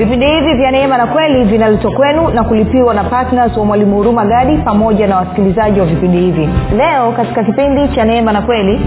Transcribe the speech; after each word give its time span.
vipindi 0.00 0.26
hivi 0.26 0.54
vya 0.54 0.70
neema 0.70 0.98
na 0.98 1.06
kweli 1.06 1.44
vinaletwa 1.44 1.90
kwenu 1.92 2.28
na 2.28 2.44
kulipiwa 2.44 2.94
na 2.94 3.04
ptns 3.04 3.56
wa 3.56 3.64
mwalimu 3.64 3.96
huruma 3.96 4.24
gadi 4.24 4.56
pamoja 4.58 5.06
na 5.06 5.16
wasikilizaji 5.16 5.80
wa 5.80 5.86
vipindi 5.86 6.18
hivi. 6.18 6.48
Leo 6.76 7.12
katika 7.12 7.44
kipindi 7.44 7.88
cha 7.88 8.04
neema 8.04 8.32
na 8.32 8.42
kweli 8.42 8.80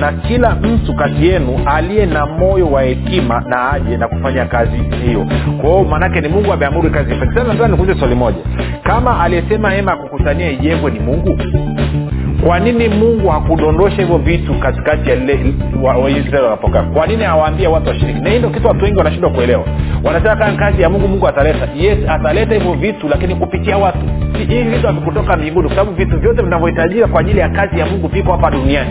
na 0.00 0.12
kila 0.12 0.54
mtu 0.54 0.94
kati 0.94 1.26
yenu 1.26 1.60
aliye 1.66 2.06
na 2.06 2.26
moyo 2.26 2.66
wa 2.66 2.82
hekima 2.82 3.40
na 3.48 3.70
aje 3.72 3.96
na 3.96 4.08
kufanya 4.08 4.44
kazi 4.44 4.76
hiyo. 5.06 5.26
Kwao 5.60 5.84
maanake 5.84 6.20
ni 6.20 6.28
mungu 6.28 6.52
ameamuru 6.52 6.90
kazi. 6.90 7.10
Sasa 7.20 7.44
nataka 7.44 7.68
nikuze 7.68 7.94
swali 7.94 8.14
moja. 8.14 8.38
Kama 8.82 9.20
aliyesema 9.22 9.70
hema 9.70 9.90
ya 9.90 9.96
kukutania 9.96 10.50
ijengwe 10.50 10.90
ni 10.90 11.00
mungu 11.00 11.38
kwa 12.46 12.60
nini 12.60 12.88
mungu 12.88 13.28
hakudondosha 13.28 13.96
hivyo 13.96 14.18
vitu 14.18 14.54
katikati 14.54 15.10
ya 15.10 15.16
lile 15.16 15.54
waisraeli 15.82 16.44
wanapokaa? 16.44 16.82
Kwa 16.82 17.06
nini 17.06 17.24
hawaambia 17.24 17.70
watu 17.70 17.88
washiriki? 17.88 18.20
Na 18.20 18.30
hii 18.30 18.38
ndo 18.38 18.50
kitu 18.50 18.66
watu 18.68 18.84
wengi 18.84 18.98
wanashindwa 18.98 19.30
kuelewa. 19.30 19.64
Wanasema 20.04 20.36
kama 20.36 20.56
kazi 20.56 20.82
ya 20.82 20.90
mungu 20.90 21.08
mungu 21.08 21.28
ataleta. 21.28 21.68
Yes 21.76 21.98
ataleta 22.08 22.54
hivyo 22.54 22.72
vitu 22.72 23.08
lakini 23.08 23.34
kupitia 23.36 23.78
watu. 23.78 23.98
Hivi 24.38 24.62
vitu 24.62 24.86
havikutoka 24.86 25.36
mbinguni 25.36 25.68
kwa 25.68 25.76
sababu 25.76 25.96
vitu 25.96 26.18
vyote 26.20 26.42
vinavyohitajika 26.42 27.06
kwa 27.06 27.20
ajili 27.20 27.38
ya 27.38 27.48
kazi 27.48 27.78
ya 27.78 27.86
mungu 27.86 28.08
viko 28.08 28.32
hapa 28.32 28.50
duniani 28.50 28.90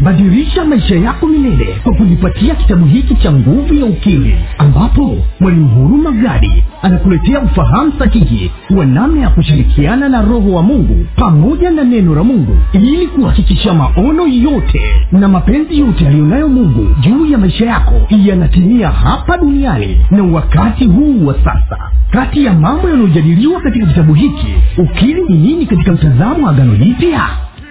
badilisha 0.00 0.64
maisha 0.64 0.94
yako 0.96 1.26
milele 1.26 1.76
kwa 1.82 1.94
kujipatia 1.94 2.54
kitabu 2.54 2.86
hiki 2.86 3.14
cha 3.14 3.32
nguvu 3.32 3.74
ya 3.74 3.84
ukimwi 3.84 4.34
ambapo 4.58 5.16
mwalimu 5.40 5.68
huruma 5.68 6.10
gadi 6.12 6.64
anakuletea 6.82 7.40
ufahamu 7.40 7.92
sahihi 7.98 8.50
wa 8.76 8.86
namna 8.86 9.20
ya 9.20 9.28
kushirikiana 9.30 10.08
na 10.08 10.22
roho 10.22 10.52
wa 10.52 10.62
mungu 10.62 11.06
pamoja 11.16 11.70
na 11.70 11.84
neno 11.84 12.14
la 12.14 12.24
mungu 12.24 12.56
ili 12.72 13.06
kuhakikisha 13.06 13.74
maono 13.74 14.26
yote 14.26 14.80
na 15.12 15.28
mapenzi 15.28 15.78
yote 15.78 16.06
aliyonayo 16.08 16.48
mungu 16.48 16.86
juu 17.00 17.26
ya 17.26 17.38
maisha 17.38 17.66
yako 17.66 17.94
yanatimia 18.10 18.88
hapa 18.90 19.38
duniani 19.38 20.00
na 20.10 20.22
wakati 20.22 20.84
huu 20.86 21.26
wa 21.26 21.34
sasa. 21.34 21.78
Kati 22.10 22.44
ya 22.44 22.52
mambo 22.52 22.88
yanayojadiliwa 22.88 23.60
katika 23.60 23.86
kitabu 23.86 24.14
hiki 24.14 24.46
ukili 24.78 25.22
ni 25.28 25.36
nini 25.38 25.66
katika 25.66 25.92
mtazamo 25.92 26.46
wa 26.46 26.50
agano 26.50 26.76
jipya 26.76 27.22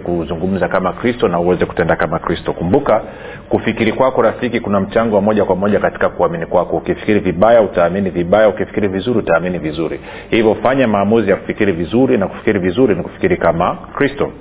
kuzungumza 0.00 0.68
kama 0.68 0.92
kristo 0.92 1.28
na 1.28 1.40
uweze 1.40 1.66
kutenda 1.66 1.96
kama 1.96 2.18
kristo. 2.18 2.52
Kumbuka 2.52 3.02
kufikiri 3.48 3.92
kwako 3.92 4.22
rafiki 4.22 4.60
kuna 4.60 4.80
mchango 4.80 5.16
wa 5.16 5.22
moja 5.22 5.44
kwa 5.44 5.56
moja 5.56 5.78
katika 5.78 6.08
kuamini 6.08 6.46
kwako. 6.46 6.76
Ukifikiri 6.76 7.20
vibaya 7.20 7.62
utaamini 7.62 8.10
vibaya. 8.10 8.48
Ukifikiri 8.48 8.88
vizuri 8.88 9.18
utaamini 9.18 9.58
vizuri. 9.58 10.00
Hivyo 10.30 10.54
fanya 10.62 10.88
maamuzi 10.88 11.30
ya 11.30 11.36
kufikiri 11.36 11.72
vizuri 11.72 12.18
na 12.18 12.28
kufikiri 12.28 12.58
vizuri 12.58 12.94
ni 12.94 13.02
kufikiri 13.02 13.36
kama 13.36 13.74
kristo. 13.94 14.32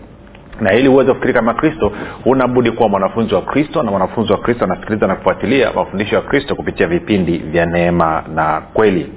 Na 0.62 0.74
ili 0.74 0.88
uweze 0.90 1.10
kufikiri 1.12 1.34
kama 1.34 1.54
kristo 1.54 1.92
unabudi 2.26 2.72
kuwa 2.72 2.90
mwanafunzi 2.90 3.36
wa 3.36 3.42
kristo 3.42 3.84
na 3.84 3.92
mwanafunzi 3.92 4.32
wa 4.32 4.38
kristo 4.38 4.64
anasikiliza 4.66 5.08
na 5.08 5.16
kufuatilia 5.16 5.72
mafundisho 5.74 6.16
ya 6.16 6.22
kristo 6.22 6.56
kupitia 6.56 6.88
vipindi 6.88 7.38
vya 7.38 7.66
neema 7.66 8.24
na 8.36 8.62
kweli 8.74 9.12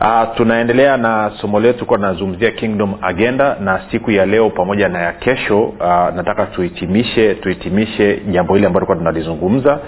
Uh, 0.00 0.34
tunaendelea 0.36 0.96
na 0.96 1.32
somo 1.40 1.60
letu 1.60 1.86
kuwa 1.86 1.98
tunazungumzia 1.98 2.50
kingdom 2.50 2.94
agenda 3.02 3.56
na 3.60 3.80
siku 3.90 4.10
ya 4.10 4.26
leo 4.26 4.50
pamoja 4.50 4.88
na 4.88 4.98
ya 4.98 5.12
kesho 5.12 5.62
uh, 5.62 5.80
nataka 6.16 6.46
tuhitimishe 6.46 7.34
tuhitimishe 7.34 8.16
jambo 8.30 8.54
hili 8.54 8.66
ambalo 8.66 8.86
tulikuwa 8.86 8.96
tunalizungumza. 8.98 9.78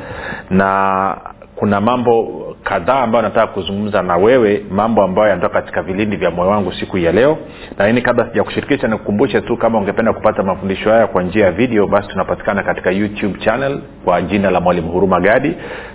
Na 0.51 1.17
kuna 1.57 1.81
mambo 1.81 2.42
kadhaa 2.65 3.01
ambayo 3.03 3.23
nataka 3.23 3.47
kuzungumza 3.47 4.03
na 4.03 4.17
wewe 4.17 4.65
mambo 4.71 5.03
ambayo 5.03 5.29
yanatoka 5.29 5.55
katika 5.61 5.83
vilindi 5.83 6.17
vya 6.17 6.31
moyo 6.31 6.51
wangu 6.51 6.73
siku 6.73 6.99
ya 6.99 7.13
leo. 7.13 7.39
Lakini 7.79 8.03
kabla 8.03 8.27
sija 8.29 8.45
kushirikisha 8.45 8.89
nikukumbushe 8.89 9.41
tu 9.41 9.57
kama 9.57 9.79
ungependa 9.79 10.13
kupata 10.13 10.43
mafundisho 10.43 10.91
haya 10.91 11.07
kwa 11.07 11.23
njia 11.23 11.45
ya 11.45 11.53
video 11.53 11.87
basi 11.87 12.09
tunapatikana 12.09 12.63
katika 12.63 12.91
youtube 12.91 13.39
channel 13.39 13.81
kwa 14.05 14.23
jina 14.23 14.51
la 14.51 14.61
mwalimu 14.61 14.89
huruma 14.93 15.21
gadi. 15.21 15.55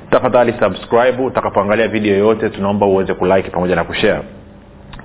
Tafadhali 0.10 0.54
subscribe 0.60 1.24
utakapoangalia 1.24 1.88
video 1.88 2.14
yoyote 2.18 2.50
tunaomba 2.50 2.86
uweze 2.86 3.14
kulike 3.14 3.50
pamoja 3.50 3.76
na 3.76 3.84
kushare 3.84 4.22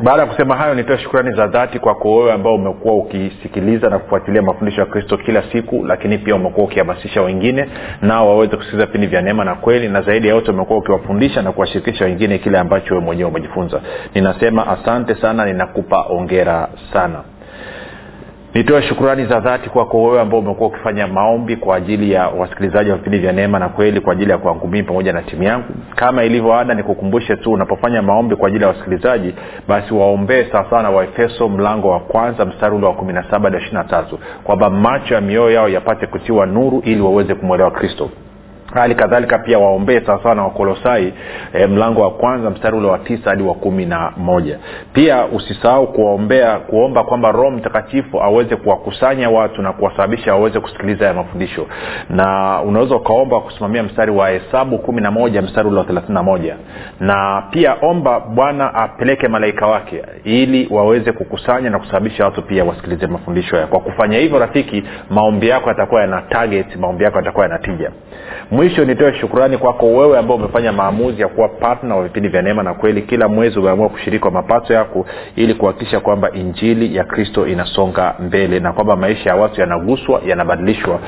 baada 0.03 0.21
ya 0.21 0.27
kusema 0.27 0.56
hayo 0.57 0.73
nitoe 0.75 0.97
shukrani 0.97 1.35
za 1.35 1.47
dhati 1.47 1.79
kwako 1.79 2.15
wewe 2.15 2.31
ambao 2.33 2.56
umekuwa 2.56 2.95
ukisikiliza 2.95 3.89
na 3.89 4.00
kufuatilia 4.00 4.41
mafundisho 4.41 4.81
ya 4.81 4.88
kristo 4.88 5.17
kila 5.17 5.44
siku 5.51 5.85
lakini 5.85 6.17
pia 6.17 6.35
umekuwa 6.35 6.65
ukihamasisha 6.65 7.21
wengine 7.21 7.69
nao 8.01 8.29
waweze 8.29 8.56
kusikiliza 8.57 8.85
vipindi 8.85 9.07
vya 9.07 9.21
neema 9.21 9.45
na 9.45 9.56
kweli 9.56 9.89
na 9.89 10.01
zaidi 10.01 10.27
ya 10.27 10.33
yote 10.35 10.51
umekuwa 10.51 10.79
ukiwafundisha 10.79 11.41
na 11.41 11.51
kuwashirikisha 11.51 12.06
wengine 12.06 12.38
kile 12.38 12.59
ambacho 12.59 12.94
wewe 12.94 13.06
mwenyewe 13.06 13.29
umejifunza. 13.29 13.81
Ninasema 14.15 14.67
asante 14.67 15.15
sana 15.15 15.45
ninakupa 15.45 16.06
ongera 16.09 16.67
sana 16.94 17.23
nitoe 18.55 18.81
shukurani 18.81 19.25
za 19.25 19.39
dhati 19.39 19.69
kwako 19.69 20.03
wewe 20.03 20.21
ambao 20.21 20.39
umekuwa 20.39 20.69
ukifanya 20.69 21.07
maombi 21.07 21.55
kwa 21.55 21.75
ajili 21.75 22.11
ya 22.11 22.27
wasikilizaji 22.27 22.89
wa 22.89 22.97
vipindi 22.97 23.17
vya 23.19 23.31
neema 23.33 23.59
na 23.59 23.69
kweli 23.69 24.01
kwa 24.01 24.13
ajili 24.13 24.31
ya 24.31 24.37
kwangu 24.37 24.67
mii 24.67 24.83
pamoja 24.83 25.13
na 25.13 25.21
timu 25.21 25.43
yangu. 25.43 25.65
Kama 25.95 26.23
ilivyo 26.23 26.53
ada 26.53 26.73
nikukumbushe 26.73 27.35
tu 27.35 27.51
unapofanya 27.51 28.01
maombi 28.01 28.35
kwa 28.35 28.47
ajili 28.47 28.63
ya 28.63 28.69
wasikilizaji 28.69 29.33
basi 29.67 29.93
waombee 29.93 30.45
sawasawa 30.51 30.83
na 30.83 30.89
waefeso 30.89 31.49
mlango 31.49 31.89
wa 31.89 31.99
kwanza 31.99 32.45
mstari 32.45 32.75
ule 32.75 32.85
wa 32.85 32.93
kumi 32.93 33.13
na 33.13 33.23
saba 33.31 33.49
hadi 33.49 33.57
ishiri 33.57 33.73
na 33.77 33.83
tatu 33.83 34.19
kwamba 34.43 34.69
macho 34.69 35.13
ya 35.15 35.21
mioyo 35.21 35.51
yao 35.51 35.69
yapate 35.69 36.07
kutiwa 36.07 36.45
nuru 36.45 36.81
ili 36.85 37.01
waweze 37.01 37.35
kumwelewa 37.35 37.71
kristo 37.71 38.09
hali 38.75 38.95
kadhalika 38.95 39.38
pia 39.39 39.60
waombee 39.60 40.00
sawasawa 40.00 40.36
na 40.36 40.44
wakolosai 40.44 41.13
e, 41.54 41.68
mlango 41.68 42.01
wa 42.01 42.12
kwanza 42.12 42.50
mstari 42.50 42.77
ule 42.77 42.88
wa 42.88 42.98
tisa 43.00 43.30
hadi 43.30 43.44
wa 43.44 43.54
kumi 43.54 43.86
na 43.86 44.12
moja. 44.18 44.60
Pia 44.94 45.25
usisahau 45.25 45.88
kuwaombea 45.88 46.60
kuomba 46.60 47.04
kwamba 47.04 47.31
roho 47.31 47.51
mtakatifu 47.51 48.22
aweze 48.24 48.56
kuwakusanya 48.56 49.30
watu 49.30 49.62
na 49.62 49.74
kuwasababisha 49.74 50.33
waweze 50.33 50.60
kusikiliza 50.60 51.06
ya 51.06 51.13
mafundisho. 51.13 51.68
Na 52.10 52.62
unaweza 52.62 52.95
ukaomba 52.95 53.39
kusimamia 53.39 53.83
mstari 53.83 54.12
wa 54.12 54.30
hesabu 54.30 54.77
kumi 54.77 55.01
na 55.01 55.12
moja 55.12 55.42
mstari 55.42 55.68
ule 55.68 55.77
wa 55.77 55.83
thelathini 55.86 56.13
na 56.13 56.24
moja. 56.24 56.56
Na 57.00 57.44
pia 57.51 57.75
omba 57.81 58.19
bwana 58.19 58.74
apeleke 58.74 59.27
malaika 59.27 59.68
wake 59.68 60.01
ili 60.24 60.68
waweze 60.72 61.12
kukusanya 61.12 61.69
na 61.69 61.80
kusababisha 61.80 62.25
watu 62.25 62.42
pia 62.42 62.63
wasikilize 62.63 63.07
mafundisho 63.07 63.56
haya. 63.56 63.68
Kwa 63.68 63.80
kufanya 63.80 64.18
hivyo 64.18 64.39
rafiki 64.39 64.83
maombi 65.10 65.48
yako 65.48 65.69
yatakuwa 65.69 66.01
yana 66.01 66.22
target 66.22 66.75
maombi 66.75 67.04
yako 67.04 67.18
yatakuwa 67.18 67.45
yana 67.45 67.57
mwisho 68.65 68.85
nitoe 68.85 69.13
shukurani 69.13 69.57
kwako 69.57 69.85
wewe 69.85 70.17
ambao 70.19 70.38
umefanya 70.38 70.71
maamuzi 70.71 71.21
ya 71.21 71.27
kuwa 71.27 71.50
patna 71.50 71.95
wa 71.95 72.03
vipindi 72.03 72.29
vya 72.29 72.41
neema 72.41 72.63
na 72.63 72.73
kweli. 72.73 73.01
Kila 73.01 73.27
mwezi 73.27 73.59
umeamua 73.59 73.89
kushiriki 73.89 74.21
kwa 74.21 74.31
mapato 74.31 74.73
yako 74.73 75.06
ili 75.35 75.53
kuhakikisha 75.53 76.00
kwamba 76.00 76.31
injili 76.31 76.95
ya 76.95 77.03
kristo 77.03 77.47
inasonga 77.47 78.15
mbele 78.19 78.59
na 78.59 78.73
kwamba 78.73 78.95
maisha 78.95 79.29
ya 79.29 79.35
watu 79.35 79.62
yanaguswa 79.62 80.21
yanabadilishwa. 80.25 81.00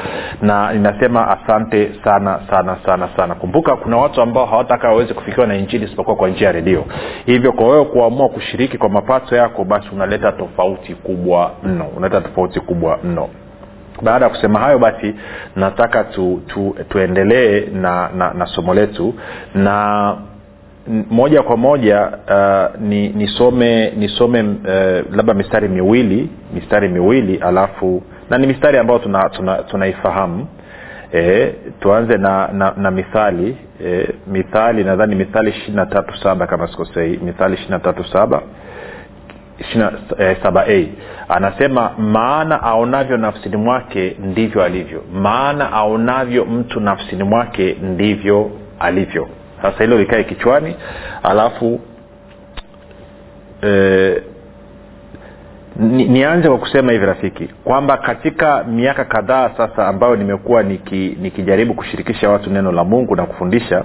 Na 0.42 0.74
ninasema 0.74 1.28
asante 1.28 1.92
sana 2.04 2.40
sana 2.50 2.78
sana 2.86 3.10
sana. 3.18 3.36
Kumbuka 3.36 3.76
kuna 3.76 3.98
watu 3.98 4.22
ambao 4.22 4.46
hawataka 4.46 4.88
waweze 4.88 5.14
kufikiwa 5.14 5.48
na 5.48 5.56
injili 5.56 5.86
isipokuwa 5.86 6.16
kwa 6.16 6.30
njia 6.30 6.48
ya 6.48 6.54
redio. 6.54 6.86
Hivyo 7.26 7.52
kwa 7.52 7.68
wewe 7.68 7.86
kuamua 7.86 8.30
kushiriki 8.30 8.78
kwa 8.78 8.90
mapato 8.90 9.36
yako 9.36 9.64
basi 9.64 9.88
unaleta 9.94 10.32
tofauti 10.32 10.96
kubwa 10.96 11.52
mno. 11.64 11.86
Unaleta 11.98 12.22
tofauti 12.22 12.60
kubwa 12.60 13.00
mno 13.04 13.30
baada 14.02 14.26
ya 14.26 14.30
kusema 14.30 14.60
hayo 14.60 14.80
basi 14.80 15.16
nataka 15.56 16.04
tu, 16.04 16.42
tu, 16.48 16.76
tuendelee 16.90 17.66
na, 17.74 18.10
na, 18.18 18.34
na 18.34 18.46
somo 18.46 18.74
letu. 18.74 19.14
Na 19.56 20.18
moja 21.10 21.44
kwa 21.44 21.58
moja 21.58 22.08
uh, 22.28 22.82
ni 22.82 23.10
nisome 23.10 23.92
nisome 23.98 24.42
uh, 24.42 25.16
labda 25.16 25.34
mistari 25.34 25.68
miwili 25.70 26.30
mistari 26.54 26.90
miwili 26.90 27.38
alafu 27.38 28.04
na 28.30 28.38
ni 28.38 28.48
mistari 28.48 28.78
ambayo 28.78 29.00
tunaifahamu 29.70 30.38
tuna, 30.38 30.44
tuna 30.44 30.48
e, 31.14 31.54
tuanze 31.80 32.18
na, 32.18 32.48
na, 32.48 32.74
na 32.78 32.92
mithali. 32.92 33.58
E, 33.86 34.10
mithali 34.28 34.84
nadhani 34.84 35.16
mithali 35.16 35.50
ishiri 35.50 35.74
na 35.74 35.86
tatu 35.86 36.18
saba 36.18 36.48
kama 36.48 36.68
sikosei. 36.68 37.18
Mithali 37.24 37.54
ishiri 37.54 37.70
na 37.72 37.80
tatu 37.80 38.04
saba 38.04 38.42
saba 40.44 40.66
a. 40.68 40.86
Anasema 41.30 41.92
maana 41.98 42.64
aonavyo 42.64 43.18
nafsini 43.18 43.58
mwake 43.58 44.16
ndivyo 44.20 44.64
alivyo. 44.64 45.04
Maana 45.14 45.72
aonavyo 45.72 46.46
mtu 46.46 46.80
nafsini 46.80 47.24
mwake 47.24 47.78
ndivyo 47.82 48.52
alivyo. 48.80 49.28
Sasa 49.62 49.84
hilo 49.84 49.98
likae 49.98 50.24
kichwani 50.24 50.76
alafu 51.24 51.80
e, 53.64 54.22
ni, 55.76 56.06
nianze 56.06 56.50
kwa 56.50 56.58
kusema 56.58 56.92
hivi 56.92 57.06
rafiki 57.06 57.48
kwamba 57.64 57.98
katika 57.98 58.64
miaka 58.64 59.06
kadhaa 59.06 59.50
sasa 59.58 59.88
ambayo 59.88 60.16
nimekuwa 60.16 60.64
niki, 60.64 61.18
nikijaribu 61.22 61.74
kushirikisha 61.74 62.30
watu 62.30 62.50
neno 62.50 62.72
la 62.72 62.84
mungu 62.84 63.16
na 63.16 63.26
kufundisha 63.26 63.84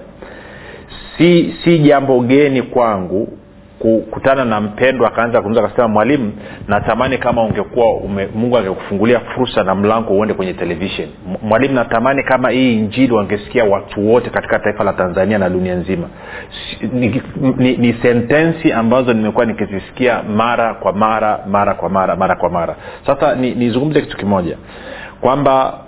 si 1.18 1.54
si 1.64 1.78
jambo 1.78 2.20
geni 2.20 2.62
kwangu 2.62 3.38
kukutana 3.82 4.44
na 4.44 4.60
mpendwa 4.60 5.08
akaanza 5.08 5.38
kuzungumza 5.38 5.64
akasema 5.64 5.88
mwalimu 5.88 6.32
natamani 6.68 7.18
kama 7.18 7.42
ungekuwa 7.42 7.94
ume, 7.94 8.28
mungu 8.34 8.58
angekufungulia 8.58 9.20
fursa 9.20 9.64
na 9.64 9.74
mlango 9.74 10.14
uende 10.14 10.34
kwenye 10.34 10.54
televishen 10.54 11.08
mwalimu 11.42 11.74
natamani 11.74 12.22
kama 12.22 12.50
hii 12.50 12.78
injili 12.78 13.12
wangesikia 13.12 13.64
watu 13.64 14.08
wote 14.12 14.30
katika 14.30 14.58
taifa 14.58 14.84
la 14.84 14.92
tanzania 14.92 15.38
na 15.38 15.48
dunia 15.48 15.74
nzima. 15.74 16.08
Ni, 16.92 17.22
ni, 17.56 17.76
ni 17.76 17.92
sentensi 18.02 18.72
ambazo 18.72 19.12
nimekuwa 19.12 19.46
nikizisikia 19.46 20.22
mara 20.22 20.74
kwa 20.74 20.92
mara 20.92 21.40
mara 21.46 21.74
kwa 21.74 21.88
mara 21.88 22.16
mara 22.16 22.36
kwa 22.36 22.50
mara. 22.50 22.76
Sasa 23.06 23.34
nizungumze 23.34 24.00
ni 24.00 24.06
kitu 24.06 24.16
kimoja. 24.18 24.56
Kwamba 25.20 25.78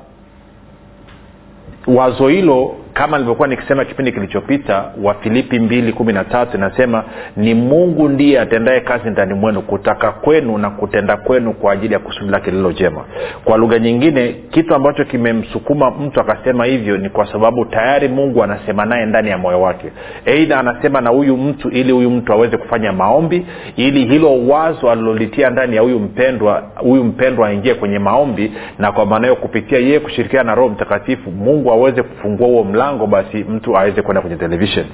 wazo 1.86 2.28
hilo 2.28 2.76
kama 2.94 3.16
nilivyokuwa 3.16 3.48
nikisema 3.48 3.84
kipindi 3.84 4.12
kilichopita 4.12 4.84
wa 5.02 5.14
filipi 5.14 5.58
mbili 5.58 5.92
kumi 5.92 6.12
na 6.12 6.24
tatu 6.24 6.56
inasema 6.56 7.04
ni 7.36 7.54
mungu 7.54 8.08
ndiye 8.08 8.40
atendaye 8.40 8.80
kazi 8.80 9.10
ndani 9.10 9.34
mwenu 9.34 9.62
kutaka 9.62 10.12
kwenu 10.12 10.58
na 10.58 10.70
kutenda 10.70 11.16
kwenu 11.16 11.52
kwa 11.52 11.72
ajili 11.72 11.92
ya 11.94 11.98
kusudi 12.00 12.30
lake 12.30 12.50
lililo 12.50 12.72
jema. 12.72 13.04
Kwa 13.44 13.58
lugha 13.58 13.78
nyingine 13.78 14.34
kitu 14.50 14.74
ambacho 14.74 15.04
kimemsukuma 15.04 15.90
mtu 15.90 16.20
akasema 16.20 16.64
hivyo 16.64 16.96
ni 16.98 17.08
kwa 17.08 17.32
sababu 17.32 17.64
tayari 17.64 18.08
mungu 18.08 18.42
anasema 18.42 18.84
naye 18.84 19.06
ndani 19.06 19.28
ya 19.30 19.38
moyo 19.38 19.60
wake. 19.60 19.86
Eidha 20.24 20.58
anasema 20.60 21.00
na 21.00 21.10
huyu 21.10 21.36
mtu 21.36 21.68
ili 21.70 21.92
huyu 21.92 22.10
mtu 22.10 22.32
aweze 22.32 22.56
kufanya 22.56 22.92
maombi 22.92 23.46
ili 23.76 24.04
hilo 24.06 24.46
wazo 24.48 24.90
alilolitia 24.90 25.50
ndani 25.50 25.76
ya 25.76 25.82
huyu 25.82 25.98
mpendwa 25.98 26.62
huyu 26.76 27.04
mpendwa 27.04 27.48
aingie 27.48 27.74
kwenye 27.74 27.98
maombi 27.98 28.52
na 28.78 28.92
kwa 28.92 29.06
maana 29.06 29.26
hiyo 29.26 29.36
kupitia 29.36 29.78
yeye 29.78 30.00
kushirikiana 30.00 30.44
na 30.44 30.54
roho 30.54 30.68
mtakatifu 30.68 31.30
mungu 31.30 31.70
aweze 31.72 32.02
kufungua 32.02 32.46
huo 32.46 32.64
mlango 32.64 32.83
basi 33.06 33.36
mtu 33.36 33.78
aweze 33.78 34.02
kwenda 34.02 34.20
kwenye 34.20 34.36
television. 34.36 34.86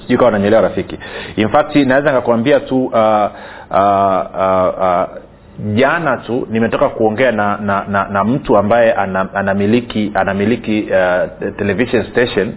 Sijui 0.00 0.18
kawa 0.18 0.30
nanyelewa 0.30 0.62
rafiki. 0.62 0.98
In 1.36 1.48
fact 1.48 1.74
naweza 1.76 2.10
nikakwambia 2.10 2.60
tu 2.60 2.84
uh, 2.84 2.94
uh, 2.94 3.76
uh, 4.34 4.74
uh, 4.80 5.04
jana 5.58 6.16
tu 6.16 6.46
nimetoka 6.50 6.88
kuongea 6.88 7.32
na 7.32 7.56
na, 7.56 7.84
na, 7.88 8.08
na 8.08 8.24
mtu 8.24 8.56
ambaye 8.56 8.92
anamiliki 9.34 10.12
anamiliki 10.14 10.88
uh, 10.90 11.54
television 11.56 12.04
station 12.10 12.52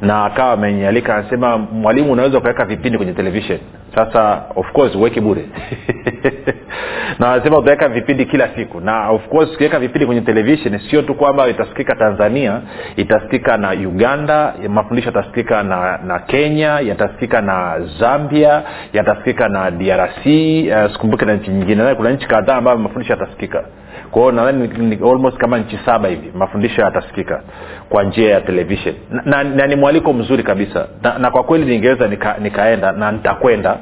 na 0.00 0.24
akawa 0.24 0.52
amenyalika 0.52 1.16
anasema 1.16 1.58
mwalimu 1.58 2.12
unaweza 2.12 2.38
ukaweka 2.38 2.64
vipindi 2.64 2.98
kwenye 2.98 3.12
television? 3.12 3.58
Sasa 3.94 4.42
of 4.56 4.72
course 4.72 4.94
uweke 4.94 5.20
bure. 5.20 5.44
Na 7.18 7.32
anasema 7.32 7.58
utaweka 7.58 7.88
vipindi 7.88 8.24
kila 8.26 8.48
siku. 8.56 8.80
Na 8.80 9.08
of 9.10 9.28
course 9.28 9.54
ukiweka 9.54 9.78
vipindi 9.78 10.06
kwenye 10.06 10.20
televishen 10.20 10.78
sio 10.90 11.02
tu 11.02 11.14
kwamba 11.14 11.48
itasikika 11.48 11.94
tanzania 11.96 12.60
itasikika 12.96 13.56
na 13.56 13.70
uganda 13.70 14.54
mafundisho 14.68 15.08
yatasikika 15.08 15.62
na, 15.62 15.98
na 15.98 16.18
kenya 16.18 16.80
yatasikika 16.80 17.40
na 17.40 17.80
zambia 18.00 18.62
yatasikika 18.92 19.48
na 19.48 19.70
drc 19.70 20.26
uh, 20.26 20.92
sikumbuke 20.92 21.24
na 21.24 21.34
nchi 21.34 21.50
nyingine. 21.50 21.94
Kuna 21.94 22.10
nchi 22.10 22.26
kadhaa 22.42 22.56
ambayo 22.58 22.78
mafundisho 22.78 23.12
yatasikika. 23.12 23.64
Kwao 24.10 24.32
nadhani 24.32 24.68
ni, 24.68 24.86
ni 24.96 25.10
almost 25.10 25.36
kama 25.36 25.58
nchi 25.58 25.78
saba 25.86 26.08
hivi 26.08 26.30
mafundisho 26.34 26.82
yatasikika 26.82 27.42
kwa 27.88 28.02
njia 28.02 28.30
ya 28.30 28.40
televishen 28.40 28.94
na, 29.10 29.22
na, 29.24 29.44
na 29.44 29.66
ni 29.66 29.76
mwaliko 29.76 30.12
mzuri 30.12 30.42
kabisa. 30.42 30.88
Na, 31.02 31.18
na 31.18 31.30
kwa 31.30 31.42
kweli 31.42 31.64
ningeweza 31.64 32.08
nika, 32.08 32.36
nikaenda 32.38 32.92
na 32.92 33.12
nitakwenda 33.12 33.78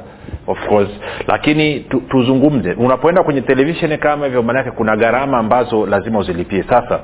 of 0.47 0.67
course. 0.67 0.89
Lakini 1.27 1.79
tu, 1.79 2.01
tuzungumze. 2.09 2.73
Unapoenda 2.73 3.23
kwenye 3.23 3.41
televisheni 3.41 3.97
kama 3.97 4.25
hivyo 4.25 4.43
maanake 4.43 4.71
kuna 4.71 4.95
gharama 4.97 5.37
ambazo 5.37 5.85
lazima 5.85 6.19
uzilipie. 6.19 6.63
Sasa 6.63 6.99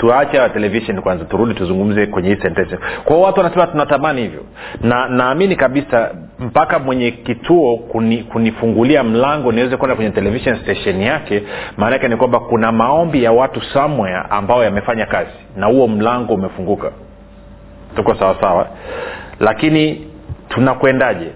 tuache 0.00 0.48
television 0.48 1.00
kwanza 1.02 1.24
turudi 1.24 1.54
tuzungumze 1.54 2.06
kwenye 2.06 2.28
hii 2.34 2.40
sentence. 2.42 2.78
Kwao 3.04 3.20
watu 3.20 3.40
wanasema 3.40 3.66
tunatamani 3.66 4.22
hivyo. 4.22 4.40
Na 4.80 5.08
naamini 5.08 5.56
kabisa 5.56 6.10
mpaka 6.38 6.78
mwenye 6.78 7.10
kituo 7.10 7.76
kuni, 7.76 8.18
kunifungulia 8.18 9.04
mlango 9.04 9.52
niweze 9.52 9.76
kwenda 9.76 9.96
kwenye 9.96 10.10
television 10.10 10.56
station 10.56 11.00
yake 11.02 11.42
maanake 11.76 12.08
ni 12.08 12.16
kwamba 12.16 12.40
kuna 12.40 12.72
maombi 12.72 13.24
ya 13.24 13.32
watu 13.32 13.62
somewhere 13.62 14.22
ambao 14.30 14.64
yamefanya 14.64 15.06
kazi 15.06 15.30
na 15.56 15.66
huo 15.66 15.88
mlango 15.88 16.34
umefunguka. 16.34 16.90
Tuko 17.96 18.14
sawasawa 18.14 18.68
lakini 19.40 20.06
tunakwendaje? 20.48 21.26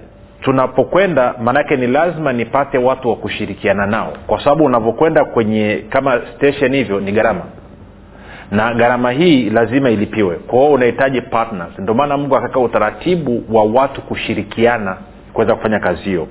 Tunapokwenda 0.43 1.35
maanake 1.43 1.77
ni 1.77 1.87
lazima 1.87 2.33
nipate 2.33 2.79
watu 2.79 3.09
wa 3.09 3.17
kushirikiana 3.17 3.87
nao. 3.87 4.13
Kwa 4.27 4.45
sababu 4.45 4.65
unavyokwenda 4.65 5.25
kwenye 5.25 5.85
kama 5.89 6.21
station 6.37 6.75
hivyo 6.75 7.01
ni 7.01 7.13
gharama 7.13 7.43
na 8.51 8.75
gharama 8.75 9.11
hii 9.11 9.51
lazima 9.51 9.91
ilipiwe. 9.91 10.37
Kwao 10.37 10.73
unahitaji 10.73 11.21
partners. 11.21 11.79
Ndio 11.79 11.95
maana 11.95 12.17
mungu 12.17 12.37
akaweka 12.37 12.61
utaratibu 12.61 13.43
wa 13.51 13.65
watu 13.65 14.01
kushirikiana 14.03 14.97
kuweza 15.33 15.55
kufanya 15.55 15.81
kazi 15.81 16.03
hiyo. 16.03 16.29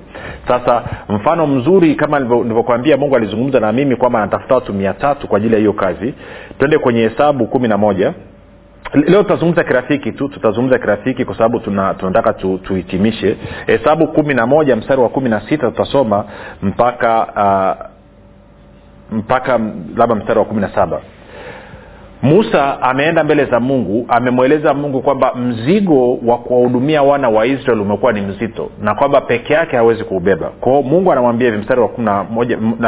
Sasa 0.48 0.82
mfano 1.08 1.46
mzuri 1.46 1.94
kama 1.94 2.18
nilivyokwambia 2.20 2.96
mungu 2.96 3.16
alizungumza 3.16 3.60
na 3.60 3.72
mimi 3.72 3.96
kwamba 3.96 4.18
anatafuta 4.18 4.54
watu 4.54 4.72
mia 4.72 4.94
tatu 4.94 5.28
kwa 5.28 5.36
ajili 5.38 5.52
ya 5.54 5.58
hiyo 5.58 5.72
kazi. 5.72 6.14
Twende 6.58 6.78
kwenye 6.78 7.00
hesabu 7.08 7.46
kumi 7.46 7.68
na 7.68 7.78
moja. 7.78 8.14
Leo 8.94 9.22
tutazungumza 9.22 9.64
kirafiki 9.64 10.12
tu 10.12 10.28
tutazungumza 10.28 10.78
kirafiki 10.78 11.24
kwa 11.24 11.34
sababu 11.36 11.60
tuna, 11.60 11.94
tunataka 11.94 12.32
tu, 12.32 12.58
tuhitimishe. 12.58 13.36
Hesabu 13.66 14.06
kumi 14.08 14.34
na 14.34 14.46
moja 14.46 14.76
mstari 14.76 15.00
wa 15.00 15.08
kumi 15.08 15.28
na 15.28 15.40
sita 15.40 15.70
tutasoma 15.70 16.24
mpaka 16.62 17.26
uh, 17.26 17.86
mpaka 19.18 19.60
labda 19.96 20.14
mstari 20.14 20.38
wa 20.38 20.44
kumi 20.44 20.60
na 20.60 20.68
saba 20.74 21.00
musa 22.24 22.82
ameenda 22.82 23.24
mbele 23.24 23.44
za 23.44 23.60
mungu 23.60 24.06
amemweleza 24.08 24.74
mungu 24.74 25.02
kwamba 25.02 25.34
mzigo 25.34 26.18
wa 26.26 26.38
kuwahudumia 26.38 27.02
wana 27.02 27.28
wa 27.28 27.46
israel 27.46 27.80
umekuwa 27.80 28.12
ni 28.12 28.20
mzito 28.20 28.70
na 28.82 28.94
kwamba 28.94 29.20
peke 29.20 29.52
yake 29.54 29.76
hawezi 29.76 30.04
kuubeba. 30.04 30.46
Kwao 30.60 30.82
mungu 30.82 31.12
anamwambia 31.12 31.46
hivi 31.48 31.58
mstari 31.58 31.80
wa 31.80 31.88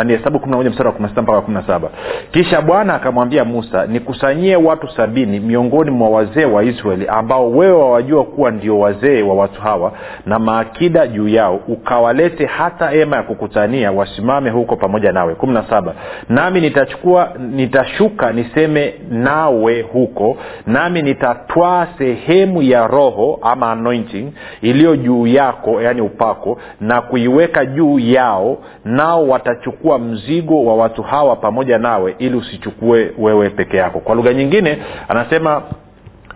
hesabu 0.09 0.40
mstari 0.61 0.88
wa 0.88 0.95
mpaka 1.23 1.62
saba. 1.66 1.88
Kisha 2.31 2.61
bwana 2.61 2.95
akamwambia 2.95 3.45
musa 3.45 3.87
nikusanyie 3.87 4.57
watu 4.57 4.88
sabini 4.88 5.40
miongoni 5.40 5.90
mwa 5.90 6.09
wazee 6.09 6.45
wa 6.45 6.64
israeli 6.64 7.07
ambao 7.09 7.50
wewe 7.50 7.73
wawajua 7.78 8.25
kuwa 8.25 8.50
ndio 8.50 8.78
wazee 8.78 9.23
wa 9.23 9.35
watu 9.35 9.61
hawa 9.61 9.93
na 10.26 10.38
maakida 10.38 11.07
juu 11.07 11.28
yao 11.28 11.61
ukawalete 11.69 12.47
hata 12.47 12.88
hema 12.90 13.16
ya 13.16 13.23
kukutania 13.23 13.93
wasimame 13.93 14.50
huko 14.50 14.76
pamoja 14.76 15.12
nawe. 15.12 15.35
Kumi 15.35 15.52
na 15.55 15.64
saba. 15.71 15.95
Nami 16.28 16.61
nitachukua 16.61 17.33
nitashuka 17.52 18.33
niseme 18.33 18.95
nawe 19.26 19.83
huko 19.83 20.37
nami 20.66 21.02
nitatwaa 21.02 21.87
sehemu 21.99 22.62
ya 22.62 22.87
roho 22.87 23.38
ama 23.42 23.73
anointing 23.73 24.33
iliyo 24.62 24.97
juu 24.97 25.26
yako 25.26 25.83
yaani 25.83 26.00
upako 26.00 26.59
na 26.80 27.00
kuiweka 27.00 27.64
juu 27.66 27.99
yao 27.99 28.59
nao 28.85 29.28
watachukua 29.28 29.99
mzigo 29.99 30.64
wa 30.64 30.76
watu 30.76 31.02
hawa 31.02 31.37
pamoja 31.37 31.78
nawe 31.78 32.14
ili 32.18 32.37
usichukue 32.37 33.12
wewe 33.18 33.50
peke 33.50 33.76
yako. 33.76 34.00
Kwa 34.00 34.14
lugha 34.14 34.35
nyingine 34.35 34.78
anasema 35.09 35.62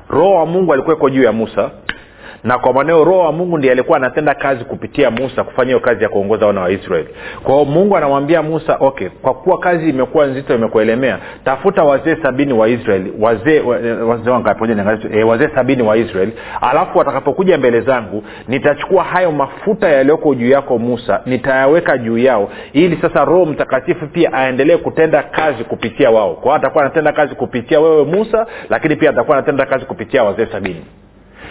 roho 0.08 0.34
wa 0.34 0.46
mungu 0.46 0.72
alikuweko 0.72 1.10
juu 1.10 1.22
ya 1.22 1.32
musa 1.32 1.70
na 2.44 2.58
kwa 2.58 2.72
maneo 2.72 3.04
roho 3.04 3.18
wa 3.18 3.32
mungu 3.32 3.58
ndiye 3.58 3.72
alikuwa 3.72 3.98
anatenda 3.98 4.34
kazi 4.34 4.64
kupitia 4.64 5.10
musa 5.10 5.44
kufanya 5.44 5.66
hiyo 5.66 5.80
kazi 5.80 6.02
ya 6.02 6.08
kuongoza 6.08 6.46
wana 6.46 6.60
wa 6.60 6.70
israeli. 6.70 7.08
Kwa 7.42 7.64
mungu 7.64 7.96
anamwambia 7.96 8.42
musa 8.42 8.76
okay 8.80 9.08
kwa 9.08 9.34
kuwa 9.34 9.58
kazi 9.58 9.90
imekuwa 9.90 10.26
nzito 10.26 10.54
imekuelemea 10.54 11.18
tafuta 11.44 11.82
wazee 11.82 12.16
sabini 12.22 12.52
wa 12.52 12.68
israeli 12.68 13.12
wazee 13.20 13.60
wazee 13.60 14.30
e, 15.12 15.22
wazee 15.24 15.48
sabini 15.54 15.82
wa 15.82 15.96
israeli. 15.96 16.32
Alafu 16.60 16.98
watakapokuja 16.98 17.58
mbele 17.58 17.80
zangu 17.80 18.24
nitachukua 18.48 19.04
hayo 19.04 19.32
mafuta 19.32 19.88
yaliyoko 19.88 20.34
juu 20.34 20.48
yako 20.48 20.78
musa 20.78 21.20
nitayaweka 21.26 21.98
juu 21.98 22.18
yao 22.18 22.50
ili 22.72 22.98
sasa 23.02 23.24
roho 23.24 23.46
mtakatifu 23.46 24.06
pia 24.06 24.32
aendelee 24.32 24.76
kutenda 24.76 25.22
kazi 25.22 25.64
kupitia 25.64 26.10
wao. 26.10 26.34
Kwa 26.34 26.56
atakuwa 26.56 26.84
anatenda 26.84 27.12
kazi 27.12 27.34
kupitia 27.34 27.80
wewe 27.80 28.04
musa 28.04 28.46
lakini 28.70 28.96
pia 28.96 29.10
atakuwa 29.10 29.36
anatenda 29.36 29.66
kazi 29.66 29.84
kupitia 29.84 30.24
wazee 30.24 30.46
sabini 30.46 30.84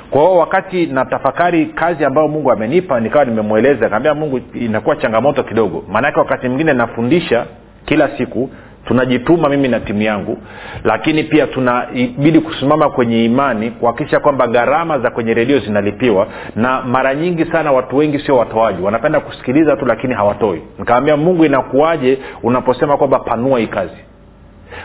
kwa 0.10 0.22
hiyo 0.22 0.36
wakati 0.36 0.86
natafakari 0.86 1.66
kazi 1.66 2.06
ambayo 2.06 2.28
mungu 2.28 2.52
amenipa 2.52 3.00
nikawa 3.00 3.26
nimemweleza 3.26 3.90
kaambia 3.90 4.14
mungu 4.14 4.40
inakuwa 4.54 4.96
changamoto 4.96 5.44
kidogo. 5.44 5.84
Maanake 5.92 6.20
wakati 6.20 6.48
mwingine 6.48 6.74
nafundisha 6.74 7.46
kila 7.86 8.18
siku 8.18 8.50
tunajituma 8.86 9.50
mimi 9.50 9.68
na 9.68 9.80
timu 9.80 10.02
yangu 10.02 10.38
lakini 10.84 11.24
pia 11.24 11.48
tunabidi 11.48 12.40
kusimama 12.40 12.90
kwenye 12.90 13.26
imani 13.26 13.72
kuhakikisha 13.72 14.20
kwamba 14.20 14.48
gharama 14.48 15.00
za 15.00 15.10
kwenye 15.10 15.34
redio 15.34 15.60
zinalipiwa 15.60 16.28
na 16.56 16.82
mara 16.82 17.16
nyingi 17.16 17.46
sana 17.46 17.72
watu 17.72 17.98
wengi 17.98 18.20
sio 18.20 18.38
watoaji. 18.38 18.82
Wanapenda 18.84 19.20
kusikiliza 19.20 19.76
tu 19.78 19.86
lakini 19.86 20.14
hawatoi. 20.14 20.62
Nikawambia 20.80 21.18
mungu 21.18 21.46
inakuwaje 21.46 22.20
unaposema 22.44 22.98
kwamba 22.98 23.20
panua 23.20 23.60
hii 23.60 23.68
kazi 23.68 23.98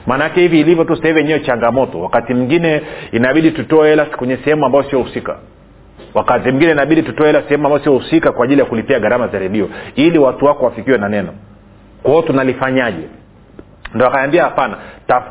maanaake 0.07 0.41
hivi 0.41 0.61
ilivyo 0.61 0.85
tu 0.85 0.97
sahivi 0.97 1.19
yenyewe 1.19 1.41
changamoto. 1.41 2.01
Wakati 2.01 2.35
mwingine 2.35 2.83
inabidi 3.13 3.51
tutoe 3.51 3.89
hela 3.91 4.05
kwenye 4.05 4.37
sehemu 4.37 4.67
ambayo 4.67 4.85
sio 4.91 4.99
husika. 5.03 5.37
Wakati 6.15 6.49
mwingine 6.51 6.73
inabidi 6.73 7.03
tutoe 7.03 7.27
hela 7.27 7.43
sehemu 7.43 7.67
ambayo 7.67 7.85
sio 7.85 7.93
husika 7.93 8.33
kwa 8.33 8.45
ajili 8.45 8.61
ya 8.61 8.67
kulipia 8.67 9.01
gharama 9.01 9.29
za 9.29 9.39
redio 9.39 9.69
ili 9.97 10.19
watu 10.19 10.45
wako 10.45 10.65
wafikiwe 10.65 10.99
na 10.99 11.09
neno. 11.09 11.33
Kwa 12.03 12.11
hiyo 12.11 12.23
tunalifanyaje 12.23 13.03
ndo 13.95 14.07
akaambia 14.07 14.43
hapana 14.45 14.77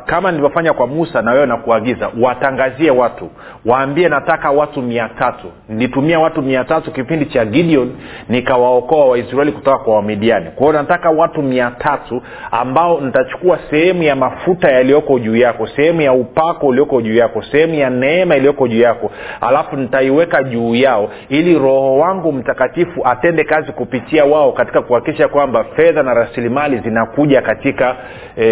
kama 0.06 0.30
nilivyofanya 0.30 0.72
kwa 0.72 0.86
musa 0.86 1.22
na 1.22 1.32
wewe 1.32 1.46
nakuagiza 1.46 2.10
watangazie 2.20 2.90
watu. 2.90 3.30
Waambie 3.66 4.08
nataka 4.08 4.50
watu 4.50 4.82
mia 4.82 5.08
tatu. 5.08 5.46
Nilitumia 5.68 6.18
watu 6.20 6.42
mia 6.42 6.64
tatu 6.64 6.92
kipindi 6.92 7.26
cha 7.26 7.44
gideon 7.44 7.92
nikawaokoa 8.28 9.04
waisraeli 9.06 9.52
kutoka 9.52 9.78
kwa 9.78 9.96
wamidiani. 9.96 10.50
Kwa 10.54 10.72
nataka 10.72 11.10
watu 11.10 11.42
mia 11.42 11.70
tatu 11.78 12.22
ambao 12.50 13.00
nitachukua 13.00 13.58
sehemu 13.70 14.02
ya 14.02 14.16
mafuta 14.16 14.70
yaliyoko 14.72 15.18
juu 15.18 15.36
yako 15.36 15.66
sehemu 15.66 16.00
ya 16.00 16.12
upako 16.12 16.66
ulioko 16.66 17.00
juu 17.02 17.14
yako 17.14 17.42
sehemu 17.42 17.74
ya 17.74 17.90
neema 17.90 18.36
iliyoko 18.36 18.68
juu 18.68 18.80
yako 18.80 19.10
alafu 19.40 19.76
nitaiweka 19.76 20.42
juu 20.42 20.74
yao 20.74 21.10
ili 21.28 21.58
roho 21.58 21.98
wangu 21.98 22.32
mtakatifu 22.32 23.00
atende 23.06 23.44
kazi 23.44 23.72
kupitia 23.72 24.24
wao 24.24 24.52
katika 24.52 24.82
kuhakikisha 24.82 25.28
kwamba 25.28 25.64
fedha 25.64 26.02
na 26.02 26.14
rasilimali 26.14 26.78
zinakuja 26.78 27.42
katika 27.42 27.96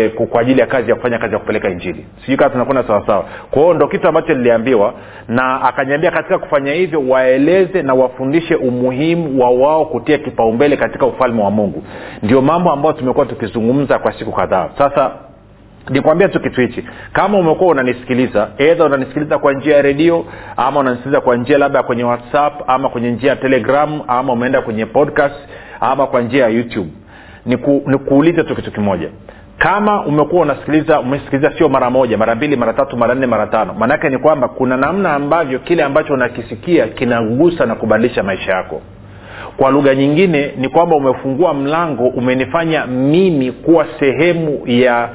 kwa 0.08 0.40
ajili 0.40 0.60
ya 0.60 0.66
kazi 0.66 0.90
ya 0.90 0.96
kufanya 0.96 1.18
kazi 1.18 1.32
ya 1.32 1.38
kupeleka 1.38 1.70
injili. 1.70 2.06
Sijui 2.20 2.36
kaa 2.36 2.48
tunakwenda 2.48 2.82
sawasawa 2.86 3.24
kwa 3.50 3.62
hiyo 3.62 3.74
ndo 3.74 3.88
kitu 3.88 4.08
ambacho 4.08 4.34
niliambiwa 4.34 4.94
na 5.28 5.62
akaniambia 5.62 6.10
katika 6.10 6.38
kufanya 6.38 6.72
hivyo 6.72 7.08
waeleze 7.08 7.82
na 7.82 7.94
wafundishe 7.94 8.54
umuhimu 8.54 9.42
wa 9.42 9.50
wao 9.50 9.84
kutia 9.86 10.18
kipaumbele 10.18 10.76
katika 10.76 11.06
ufalme 11.06 11.42
wa 11.42 11.50
mungu. 11.50 11.82
Ndio 12.22 12.42
mambo 12.42 12.72
ambayo 12.72 12.92
tumekuwa 12.94 13.26
tukizungumza 13.26 13.98
kwa 13.98 14.12
siku 14.12 14.32
kadhaa. 14.32 14.68
Sasa 14.78 15.10
nikwambia 15.90 16.28
tu 16.28 16.40
kitu 16.40 16.60
hichi. 16.60 16.84
Kama 17.12 17.38
umekuwa 17.38 17.70
unanisikiliza 17.70 18.48
edha 18.58 18.84
unanisikiliza 18.84 19.38
kwa 19.38 19.52
njia 19.52 19.76
ya 19.76 19.82
redio 19.82 20.24
ama 20.56 20.80
unanisikiliza 20.80 21.20
kwa 21.20 21.36
njia 21.36 21.58
labda 21.58 21.82
kwenye 21.82 22.04
whatsapp 22.04 22.62
ama 22.66 22.88
kwenye 22.88 23.10
njia 23.10 23.30
ya 23.30 23.36
telegram 23.36 24.00
ama 24.08 24.32
umeenda 24.32 24.62
kwenye 24.62 24.86
podcast 24.86 25.36
ama 25.80 26.06
kwa 26.06 26.20
njia 26.20 26.42
ya 26.44 26.48
youtube. 26.50 26.90
Nikuulize 27.86 28.42
ni 28.42 28.48
tu 28.48 28.56
kitu 28.56 28.72
kimoja 28.72 29.08
kama 29.58 30.04
umekuwa 30.06 30.42
unasikiliza 30.42 31.00
umesikiliza 31.00 31.52
sio 31.58 31.68
mara 31.68 31.90
moja 31.90 32.18
mara 32.18 32.34
mbili 32.34 32.56
mara 32.56 32.72
tatu 32.72 32.96
mara 32.96 33.14
nne 33.14 33.26
mara 33.26 33.46
tano. 33.46 33.74
Maanaake 33.78 34.08
ni 34.08 34.18
kwamba 34.18 34.48
kuna 34.48 34.76
namna 34.76 35.12
ambavyo 35.12 35.58
kile 35.58 35.82
ambacho 35.82 36.14
unakisikia 36.14 36.86
kinagusa 36.86 37.66
na 37.66 37.74
kubadilisha 37.74 38.22
maisha 38.22 38.52
yako. 38.52 38.80
Kwa 39.56 39.70
lugha 39.70 39.94
nyingine 39.94 40.52
ni 40.56 40.68
kwamba 40.68 40.96
umefungua 40.96 41.54
mlango 41.54 42.06
umenifanya 42.06 42.86
mimi 42.86 43.52
kuwa 43.52 43.86
sehemu 44.00 44.60
ya 44.66 45.08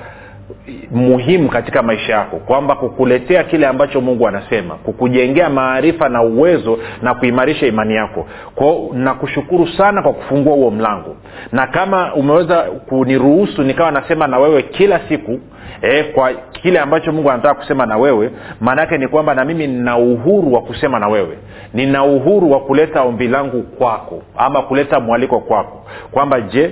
muhimu 0.91 1.49
katika 1.49 1.83
maisha 1.83 2.13
yako 2.13 2.37
kwamba 2.37 2.75
kukuletea 2.75 3.43
kile 3.43 3.67
ambacho 3.67 4.01
mungu 4.01 4.27
anasema 4.27 4.75
kukujengea 4.75 5.49
maarifa 5.49 6.09
na 6.09 6.21
uwezo 6.21 6.79
na 7.01 7.13
kuimarisha 7.15 7.67
imani 7.67 7.95
yako. 7.95 8.27
Kwao 8.55 8.89
nakushukuru 8.93 9.67
sana 9.67 10.01
kwa 10.01 10.13
kufungua 10.13 10.53
huo 10.53 10.71
mlango. 10.71 11.15
Na 11.51 11.67
kama 11.67 12.13
umeweza 12.13 12.61
kuniruhusu 12.61 13.63
nikawa 13.63 13.91
nasema 13.91 14.27
na 14.27 14.37
wewe 14.39 14.61
kila 14.63 14.99
siku 15.09 15.39
e, 15.81 16.03
kwa 16.03 16.33
kile 16.33 16.79
ambacho 16.79 17.11
mungu 17.11 17.31
anataka 17.31 17.55
kusema 17.55 17.85
na 17.85 17.97
wewe 17.97 18.31
maanaake 18.61 18.97
ni 18.97 19.07
kwamba 19.07 19.35
na 19.35 19.45
mimi 19.45 19.67
nina 19.67 19.97
uhuru 19.97 20.53
wa 20.53 20.61
kusema 20.61 20.99
na 20.99 21.07
wewe. 21.07 21.37
Nina 21.73 22.03
uhuru 22.03 22.51
wa 22.51 22.59
kuleta 22.59 23.01
ombi 23.01 23.27
langu 23.27 23.63
kwako 23.63 24.21
ama 24.37 24.61
kuleta 24.61 24.99
mwaliko 24.99 25.39
kwako. 25.39 25.83
Kwamba 26.11 26.41
je 26.41 26.71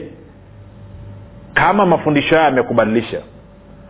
kama 1.53 1.86
mafundisho 1.86 2.36
haya 2.36 2.48
yamekubadilisha 2.48 3.22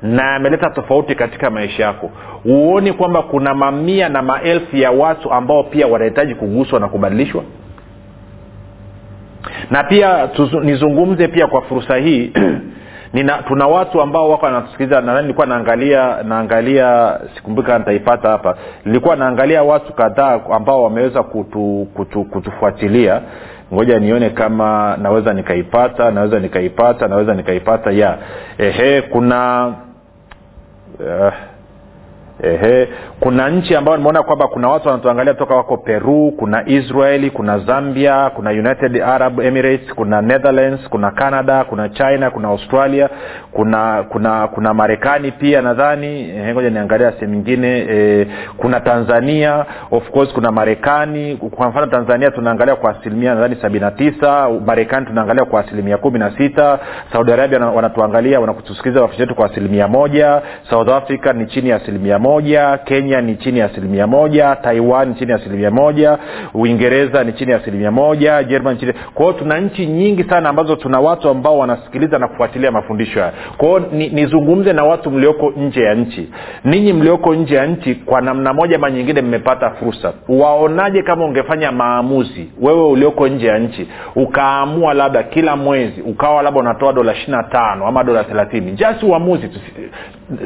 na 0.06 0.36
ameleta 0.36 0.70
tofauti 0.70 1.16
katika 1.16 1.50
maisha 1.50 1.84
yako. 1.84 2.12
Huoni 2.44 2.94
kwamba 2.94 3.22
kuna 3.22 3.54
mamia 3.54 4.10
na 4.10 4.22
maelfu 4.22 4.78
ya 4.78 4.92
watu 4.92 5.32
ambao 5.32 5.64
pia 5.64 5.88
wanahitaji 5.88 6.36
kuguswa 6.36 6.80
na 6.80 6.88
kubadilishwa? 6.88 7.44
Na 9.72 9.84
pia 9.84 10.28
tuzu, 10.28 10.60
nizungumze 10.60 11.28
pia 11.28 11.48
kwa 11.48 11.62
fursa 11.62 11.96
hii. 11.98 12.32
Nina, 13.14 13.44
tuna 13.48 13.68
watu 13.68 14.02
ambao 14.02 14.30
wako 14.30 14.46
wanatusikiliza. 14.46 15.02
Nadhani 15.02 15.22
nilikuwa 15.22 15.48
naangalia 15.48 16.24
naangalia 16.24 17.20
sikumbuka 17.36 17.80
nitaipata 17.80 18.30
hapa. 18.30 18.58
Nilikuwa 18.86 19.16
naangalia 19.16 19.64
watu 19.64 19.94
kadhaa 19.94 20.40
ambao 20.54 20.84
wameweza 20.84 21.24
kutu, 21.24 21.88
kutu, 21.94 22.24
kutufuatilia. 22.24 23.22
Ngoja 23.74 24.00
nione 24.00 24.30
kama 24.30 24.98
naweza 25.02 25.34
nikaipata 25.34 26.12
naweza 26.12 26.40
nikaipata 26.40 27.08
naweza 27.08 27.34
nikaipata 27.34 27.92
ya. 27.92 28.18
Ehe 28.58 29.02
kuna 29.02 29.74
uh, 31.02 31.45
ehe. 32.44 32.88
Kuna 33.20 33.50
nchi 33.50 33.76
ambayo 33.76 33.98
nimeona 33.98 34.24
kwamba 34.24 34.48
kuna 34.48 34.70
watu 34.70 34.88
wanatuangalia 34.88 35.34
toka 35.34 35.56
wako 35.56 35.78
peru 35.78 36.32
kuna 36.32 36.70
israeli 36.70 37.30
kuna 37.32 37.60
zambia 37.60 38.30
kuna 38.30 38.50
united 38.50 39.02
arab 39.02 39.40
emirates 39.40 39.94
kuna 39.96 40.22
netherlands 40.22 40.90
kuna 40.90 41.12
canada 41.12 41.64
kuna 41.64 41.90
china 41.90 42.32
kuna 42.32 42.48
australia 42.48 43.10
kuna 43.52 44.04
kuna 44.04 44.48
kuna 44.48 44.74
marekani 44.74 45.32
pia 45.32 45.62
nadhani. 45.62 46.34
Ngoja 46.54 46.70
niangalia 46.70 47.12
sehemu 47.12 47.34
nyingine. 47.34 47.86
E, 47.90 48.28
kuna 48.58 48.80
tanzania 48.80 49.66
of 49.92 50.10
course 50.10 50.34
kuna 50.34 50.52
marekani. 50.52 51.36
Kwa 51.36 51.70
mfano 51.70 51.86
tanzania 51.88 52.32
tunaangalia 52.32 52.76
kwa 52.76 52.92
asilimia 52.98 53.36
nadhani 53.36 53.56
sabini 53.62 53.86
marekani 54.66 55.06
tunaangalia 55.06 55.46
kwa 55.46 55.60
asilimia 55.60 55.98
kumi 55.98 56.20
na 56.20 56.38
sita 56.38 56.80
saudi 57.14 57.32
arabia 57.32 57.60
wanatuangalia 57.60 58.40
wanakutusikiliza 58.40 59.02
wafishi 59.02 59.22
wetu 59.22 59.36
kwa 59.36 59.46
asilimia 59.46 59.88
moja 59.88 60.42
south 60.70 60.90
africa 60.90 61.34
ni 61.34 61.46
chini 61.46 61.70
ya 61.70 61.76
asilimia 61.76 62.20
moja 62.26 62.78
kenya 62.78 63.22
ni 63.22 63.36
chini 63.36 63.60
ya 63.60 63.66
asilimia 63.66 64.08
moja 64.08 64.56
taiwan 64.56 65.08
ni 65.10 65.16
chini 65.16 65.32
ya 65.32 65.38
asilimia 65.38 65.72
moja 65.72 66.18
uingereza 66.54 67.24
ni 67.24 67.34
chini 67.34 67.52
ya 67.52 67.58
asilimia 67.58 67.92
moja 67.92 68.44
german 68.44 68.78
chini 68.78 68.94
kwa 69.14 69.34
tuna 69.34 69.60
nchi 69.60 69.86
nyingi 69.86 70.24
sana 70.24 70.50
ambazo 70.50 70.76
tuna 70.76 71.00
watu 71.00 71.30
ambao 71.30 71.58
wanasikiliza 71.58 72.20
na 72.20 72.28
kufuatilia 72.28 72.72
mafundisho 72.72 73.20
haya. 73.20 73.34
Kwao 73.58 73.80
nizungumze 73.92 74.70
ni 74.70 74.76
na 74.76 74.84
watu 74.84 75.12
mlioko 75.12 75.52
nje 75.58 75.82
ya 75.84 75.96
nchi. 75.96 76.30
Ninyi 76.64 76.94
mlioko 76.94 77.36
nje 77.36 77.56
ya 77.56 77.66
nchi 77.66 77.96
kwa 77.96 78.22
namna 78.22 78.54
moja 78.54 78.80
ma 78.80 78.92
nyingine 78.92 79.22
mmepata 79.22 79.70
fursa. 79.70 80.14
Waonaje 80.30 81.02
kama 81.02 81.26
ungefanya 81.26 81.72
maamuzi 81.72 82.50
wewe 82.62 82.86
ulioko 82.88 83.28
nje 83.28 83.48
ya 83.48 83.60
nchi 83.60 83.88
ukaamua 84.16 84.94
labda 84.94 85.24
kila 85.24 85.56
mwezi 85.56 86.02
ukawa 86.02 86.44
labda 86.44 86.60
unatoa 86.60 86.94
dola 86.94 87.14
ishiri 87.14 87.32
na 87.32 87.44
tano 87.44 87.88
ama 87.88 88.04
dola 88.04 88.24
thelathini? 88.24 88.72
Jasi 88.72 89.06
uamuzi 89.06 89.50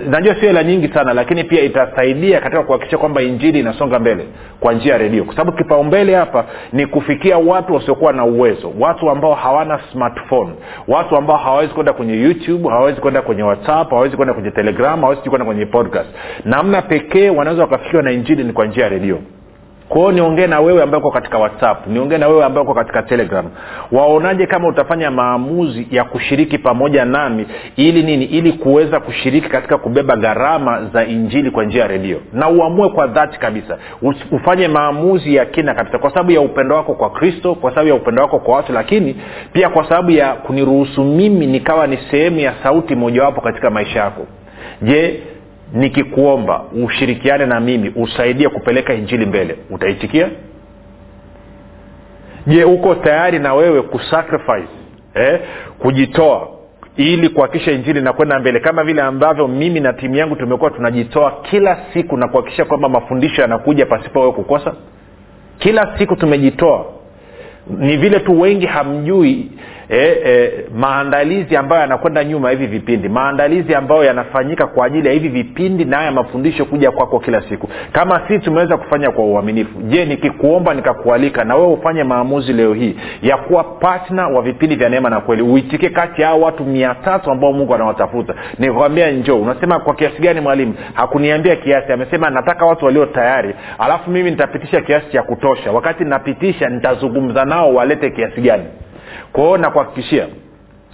najua 0.10 0.36
sio 0.36 0.48
hela 0.48 0.64
nyingi 0.64 0.88
sana 0.88 1.14
lakini 1.14 1.44
pia 1.44 1.64
itasaidia 1.70 2.40
katika 2.42 2.64
kuhakikisha 2.64 2.98
kwamba 2.98 3.22
injili 3.22 3.60
inasonga 3.60 4.00
mbele 4.00 4.26
kwa 4.60 4.74
njia 4.74 4.92
ya 4.94 4.98
redio. 4.98 5.24
Kwa 5.24 5.36
sababu 5.36 5.58
kipaumbele 5.58 6.16
hapa 6.16 6.46
ni 6.74 6.86
kufikia 6.86 7.38
watu 7.38 7.74
wasiokuwa 7.74 8.14
na 8.14 8.26
uwezo 8.26 8.74
watu 8.80 9.10
ambao 9.10 9.34
hawana 9.34 9.80
smartphone 9.92 10.54
watu 10.88 11.16
ambao 11.18 11.38
hawawezi 11.38 11.74
kwenda 11.74 11.94
kwenye 11.94 12.14
youtube 12.14 12.70
hawawezi 12.70 13.02
kwenda 13.02 13.22
kwenye 13.22 13.44
whatsapp 13.44 13.90
hawawezi 13.90 14.16
kwenda 14.16 14.34
kwenye 14.34 14.52
telegram 14.52 15.00
hawawezi 15.02 15.30
kwenda 15.30 15.46
kwenye 15.46 15.66
podcast. 15.66 16.10
Namna 16.46 16.82
pekee 16.82 17.30
wanaweza 17.30 17.64
wakafikiwa 17.64 18.04
na 18.04 18.12
injili 18.12 18.44
ni 18.44 18.54
kwa 18.54 18.66
njia 18.66 18.84
ya 18.84 18.90
redio 18.90 19.20
kwao 19.90 20.12
niongee 20.12 20.48
na 20.48 20.60
wewe 20.60 20.84
ambaye 20.84 21.00
uko 21.04 21.12
katika 21.12 21.38
whatsapp 21.38 21.88
niongee 21.88 22.18
na 22.18 22.28
wewe 22.28 22.44
ambaye 22.46 22.64
uko 22.66 22.74
katika 22.74 23.04
telegram. 23.04 23.46
Waonaje 23.92 24.46
kama 24.48 24.68
utafanya 24.68 25.12
maamuzi 25.12 25.88
ya 25.92 26.04
kushiriki 26.04 26.58
pamoja 26.58 27.06
nami 27.06 27.46
ili 27.76 28.04
nini? 28.04 28.26
Ili 28.26 28.54
kuweza 28.54 29.00
kushiriki 29.00 29.50
katika 29.50 29.78
kubeba 29.78 30.16
gharama 30.18 30.86
za 30.94 31.06
injili 31.06 31.52
kwa 31.52 31.66
njia 31.66 31.82
ya 31.82 31.88
redio. 31.88 32.22
Na 32.34 32.50
uamue 32.50 32.90
kwa 32.90 33.08
dhati 33.08 33.40
kabisa 33.40 33.78
ufanye 34.32 34.68
maamuzi 34.68 35.36
ya 35.36 35.46
kina 35.46 35.74
kabisa. 35.74 35.98
Kwa 36.00 36.10
sababu 36.10 36.32
ya 36.32 36.42
upendo 36.42 36.76
wako 36.76 36.94
kwa 36.94 37.10
kristo 37.10 37.56
kwa 37.56 37.72
sababu 37.72 37.88
ya 37.88 37.96
upendo 37.96 38.22
wako 38.22 38.40
kwa 38.40 38.56
watu 38.56 38.74
lakini 38.74 39.16
pia 39.54 39.70
kwa 39.70 39.84
sababu 39.90 40.12
ya 40.12 40.34
kuniruhusu 40.34 41.04
mimi 41.04 41.48
nikawa 41.48 41.88
ni 41.88 41.98
sehemu 42.12 42.40
ya 42.40 42.54
sauti 42.64 42.96
mojawapo 42.96 43.42
katika 43.42 43.70
maisha 43.70 44.00
yako. 44.00 44.26
Je 44.82 45.20
nikikuomba 45.74 46.64
ushirikiane 46.86 47.46
na 47.46 47.60
mimi 47.60 47.94
usaidie 47.96 48.50
kupeleka 48.50 48.94
injili 48.94 49.26
mbele. 49.26 49.56
Utaitikia? 49.70 50.30
Je 52.48 52.64
uko 52.64 52.96
tayari 52.96 53.40
na 53.40 53.54
wewe 53.54 53.82
kusacrifice 53.82 54.70
eh, 55.14 55.40
kujitoa 55.80 56.48
ili 56.98 57.30
kuhakikisha 57.30 57.72
injili 57.72 58.00
inakwenda 58.00 58.40
mbele? 58.40 58.60
Kama 58.60 58.84
vile 58.84 59.02
ambavyo 59.02 59.48
mimi 59.48 59.80
na 59.80 59.94
timu 59.94 60.16
yangu 60.16 60.36
tumekuwa 60.36 60.72
tunajitoa 60.72 61.32
kila 61.32 61.78
siku 61.94 62.18
na 62.18 62.28
kuhakikisha 62.28 62.66
kwamba 62.66 62.90
mafundisho 62.90 63.42
yanakuja 63.42 63.86
pasipo 63.86 64.20
wewe 64.20 64.32
kukosa? 64.32 64.74
Kila 65.60 65.98
siku 65.98 66.16
tumejitoa. 66.16 66.86
Ni 67.78 67.98
vile 67.98 68.20
tu 68.20 68.42
wengi 68.42 68.66
hamjui 68.66 69.52
e, 69.90 70.22
e, 70.26 70.66
maandalizi 70.76 71.56
ambayo 71.58 71.82
yanakwenda 71.82 72.24
nyuma 72.24 72.50
hivi 72.50 72.68
vipindi. 72.68 73.10
Maandalizi 73.10 73.76
ambayo 73.76 74.04
yanafanyika 74.04 74.68
kwa 74.68 74.86
ajili 74.86 75.08
ya 75.08 75.14
hivi 75.14 75.30
vipindi 75.30 75.86
na 75.86 75.98
haya 75.98 76.12
mafundisho 76.12 76.66
kuja 76.66 76.92
kwako 76.92 77.10
kwa 77.10 77.20
kila 77.20 77.42
siku. 77.50 77.70
Kama 77.92 78.22
si 78.28 78.40
tumeweza 78.40 78.78
kufanya 78.78 79.12
kwa 79.12 79.26
uaminifu. 79.26 79.82
Je 79.82 80.06
nikikuomba 80.06 80.74
nikakualika 80.74 81.44
na 81.44 81.56
wewe 81.56 81.68
ufanye 81.74 82.04
maamuzi 82.04 82.54
leo 82.54 82.74
hii 82.74 82.96
ya 83.22 83.38
kuwa 83.38 83.64
patna 83.64 84.28
wa 84.28 84.42
vipindi 84.42 84.76
vya 84.76 84.90
neema 84.90 85.10
na 85.10 85.22
kweli 85.22 85.42
uitike 85.42 85.90
kati 85.90 86.22
ya 86.22 86.34
watu 86.34 86.64
mia 86.64 86.96
tatu 86.96 87.32
ambao 87.32 87.54
mungu 87.54 87.76
anawatafuta. 87.76 88.34
Nikwambia 88.60 89.12
njoo. 89.12 89.36
Unasema 89.38 89.80
kwa 89.80 89.94
kiasi 89.96 90.22
gani 90.22 90.42
mwalimu? 90.42 90.74
Hakuniambia 90.94 91.56
kiasi. 91.56 91.92
Amesema 91.94 92.30
nataka 92.30 92.66
watu 92.66 92.86
walio 92.86 93.06
tayari. 93.06 93.54
Alafu 93.80 94.12
mimi 94.12 94.32
nitapitisha 94.32 94.82
kiasi 94.82 95.12
cha 95.12 95.24
kutosha. 95.24 95.72
Wakati 95.72 96.04
napitisha 96.06 96.70
nitazungumza 96.70 97.46
nao 97.46 97.74
walete 97.74 98.10
kiasi 98.10 98.42
gani 98.42 98.64
kwao 99.34 99.58
nakuhakikishia 99.58 100.28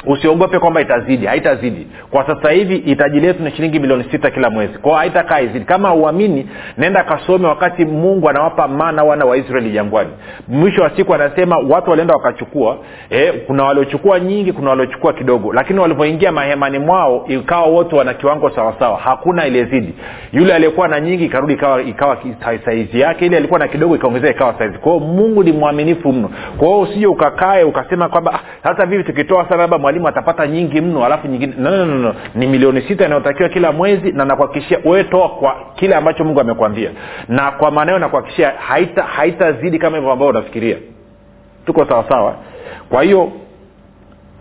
usiogope 0.06 0.60
kwamba 0.60 0.82
itazidi 0.82 1.26
haitazidi. 1.26 1.88
Kwa 2.12 2.28
sasa 2.28 2.52
hivi 2.52 2.78
hitaji 2.78 3.20
letu 3.20 3.44
ni 3.44 3.52
shilingi 3.52 3.80
milioni 3.80 4.06
sita 4.12 4.32
kila 4.32 4.50
mwezi. 4.50 4.78
Kwao 4.78 4.96
haitakaa 4.96 5.40
izidi 5.42 5.66
kama 5.66 5.94
uamini 5.94 6.50
naenda 6.78 7.04
kasome 7.04 7.48
wakati 7.48 7.86
mungu 7.86 8.30
anawapa 8.30 8.68
mana 8.68 9.04
wana 9.04 9.26
wa 9.26 9.38
israeli 9.38 9.72
jangwani. 9.72 10.10
Mwisho 10.48 10.82
wa 10.82 10.90
siku 10.96 11.14
anasema 11.14 11.58
watu 11.58 11.90
walienda 11.90 12.14
wakachukua 12.14 12.78
eh, 13.10 13.34
kuna 13.48 13.64
waliochukua 13.64 14.20
nyingi 14.20 14.54
kuna 14.54 14.70
waliochukua 14.70 15.14
kidogo. 15.14 15.54
Lakini 15.54 15.80
walivyoingia 15.80 16.32
mahemani 16.32 16.80
mwao 16.80 17.26
ikawa 17.28 17.66
wote 17.66 17.96
wana 17.96 18.14
kiwango 18.14 18.50
sawasawa 18.50 18.98
hakuna 18.98 19.46
iliyezidi 19.48 19.94
yule 20.34 20.54
aliyekuwa 20.54 20.88
na 20.88 21.00
nyingi 21.00 21.26
ikarudi 21.26 21.54
ikawa, 21.54 21.82
ikawa 21.82 22.18
saizi 22.66 23.00
yake. 23.00 23.26
Ile 23.26 23.38
alikuwa 23.38 23.60
na 23.60 23.68
kidogo 23.68 23.96
ikaongezea 23.96 24.32
ikawa 24.32 24.54
saizi. 24.58 24.78
Kwao 24.78 25.00
mungu 25.00 25.44
ni 25.44 25.52
mwaminifu 25.52 26.14
mno. 26.14 26.30
Kwao 26.58 26.80
usije 26.80 27.08
ukakae 27.08 27.64
ukasema 27.64 28.10
kwamba 28.10 28.40
ah, 28.64 28.86
vivi 28.86 29.04
tukitoa 29.04 29.46
sana 29.50 29.58
labda 29.62 29.78
mwalimu 30.00 30.08
atapata 30.08 30.48
nyingi 30.48 30.82
mno 30.82 31.06
alafu 31.06 31.28
nyingine 31.28 31.54
no, 31.58 31.72
no, 31.72 31.86
no, 31.86 31.98
no. 31.98 32.16
ni 32.36 32.48
milioni 32.48 32.82
sita 32.82 33.06
inayotakiwa 33.06 33.50
kila 33.50 33.72
mwezi 33.72 34.12
na 34.12 34.26
nakuhakikishia 34.26 35.04
toa 35.04 35.30
kwa 35.30 35.56
kile 35.76 35.96
ambacho 35.96 36.24
mungu 36.24 36.40
amekwambia. 36.40 36.92
Na 37.28 37.52
kwa 37.52 37.72
maanayo 37.72 38.00
nakuhakikishia 38.00 38.50
haitazidi 38.58 39.02
haita 39.62 39.80
kama 39.80 39.98
hivyo 39.98 40.12
ambao 40.12 40.28
unafikiria. 40.28 40.78
Tuko 41.66 41.86
sawasawa? 41.86 42.36
Kwa 42.90 43.04
hiyo 43.04 43.32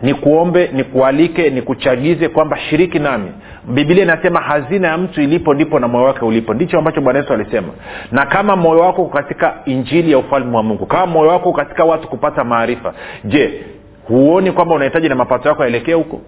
nikuombe 0.01 0.69
nikualike 0.73 1.49
nikuchagize 1.49 2.29
kwamba 2.29 2.57
shiriki 2.57 2.99
nami. 2.99 3.31
Bibilia 3.67 4.03
inasema 4.03 4.41
hazina 4.41 4.87
ya 4.87 4.97
mtu 4.97 5.21
ilipo 5.21 5.53
ndipo 5.53 5.79
na 5.79 5.87
moyo 5.87 6.05
wake 6.05 6.25
ulipo. 6.25 6.53
Ndicho 6.53 6.77
ambacho 6.77 7.01
bwana 7.01 7.19
yesu 7.19 7.33
alisema. 7.33 7.67
Na 8.11 8.25
kama 8.25 8.55
moyo 8.55 8.79
wako 8.79 9.05
katika 9.05 9.53
injili 9.65 10.11
ya 10.11 10.17
ufalme 10.17 10.57
wa 10.57 10.63
mungu 10.63 10.85
kama 10.85 11.05
moyo 11.05 11.29
wako 11.29 11.53
katika 11.53 11.83
watu 11.83 12.07
kupata 12.07 12.43
maarifa 12.43 12.93
je 13.23 13.63
huoni 14.07 14.51
kwamba 14.51 14.75
unahitaji 14.75 15.09
na 15.09 15.15
mapato 15.15 15.49
yako 15.49 15.61
yaelekee 15.63 15.93
huko? 15.93 16.21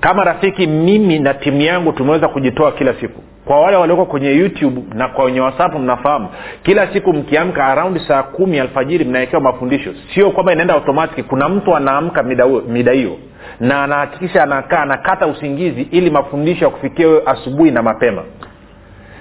Kama 0.00 0.24
rafiki 0.24 0.66
mimi 0.66 1.18
na 1.18 1.34
timu 1.34 1.60
yangu 1.60 1.92
tumeweza 1.92 2.28
kujitoa 2.28 2.72
kila 2.72 2.94
siku. 2.94 3.22
Kwa 3.44 3.60
wale 3.60 3.76
walioko 3.76 4.04
kwenye 4.06 4.28
youtube 4.30 4.82
na 4.94 5.08
kwenye 5.08 5.40
whatsapp 5.40 5.74
mnafahamu 5.74 6.28
kila 6.62 6.92
siku 6.92 7.12
mkiamka 7.12 7.64
araundi 7.66 8.00
saa 8.08 8.22
kumi 8.22 8.60
alfajiri 8.60 9.04
mnawekewa 9.04 9.42
mafundisho. 9.42 9.90
Sio 10.14 10.30
kwamba 10.30 10.52
inaenda 10.52 10.74
automatic 10.74 11.26
kuna 11.26 11.48
mtu 11.48 11.76
anaamka 11.76 12.22
mida 12.68 12.92
hiyo. 12.92 13.16
Na 13.60 13.82
anahakikisha 13.84 14.42
anakaa 14.42 14.82
anakata 14.82 15.26
usingizi 15.26 15.82
ili 15.82 16.10
mafundisho 16.10 16.64
yakufikia 16.64 17.06
asubuhi 17.26 17.70
na 17.70 17.82
mapema. 17.82 18.22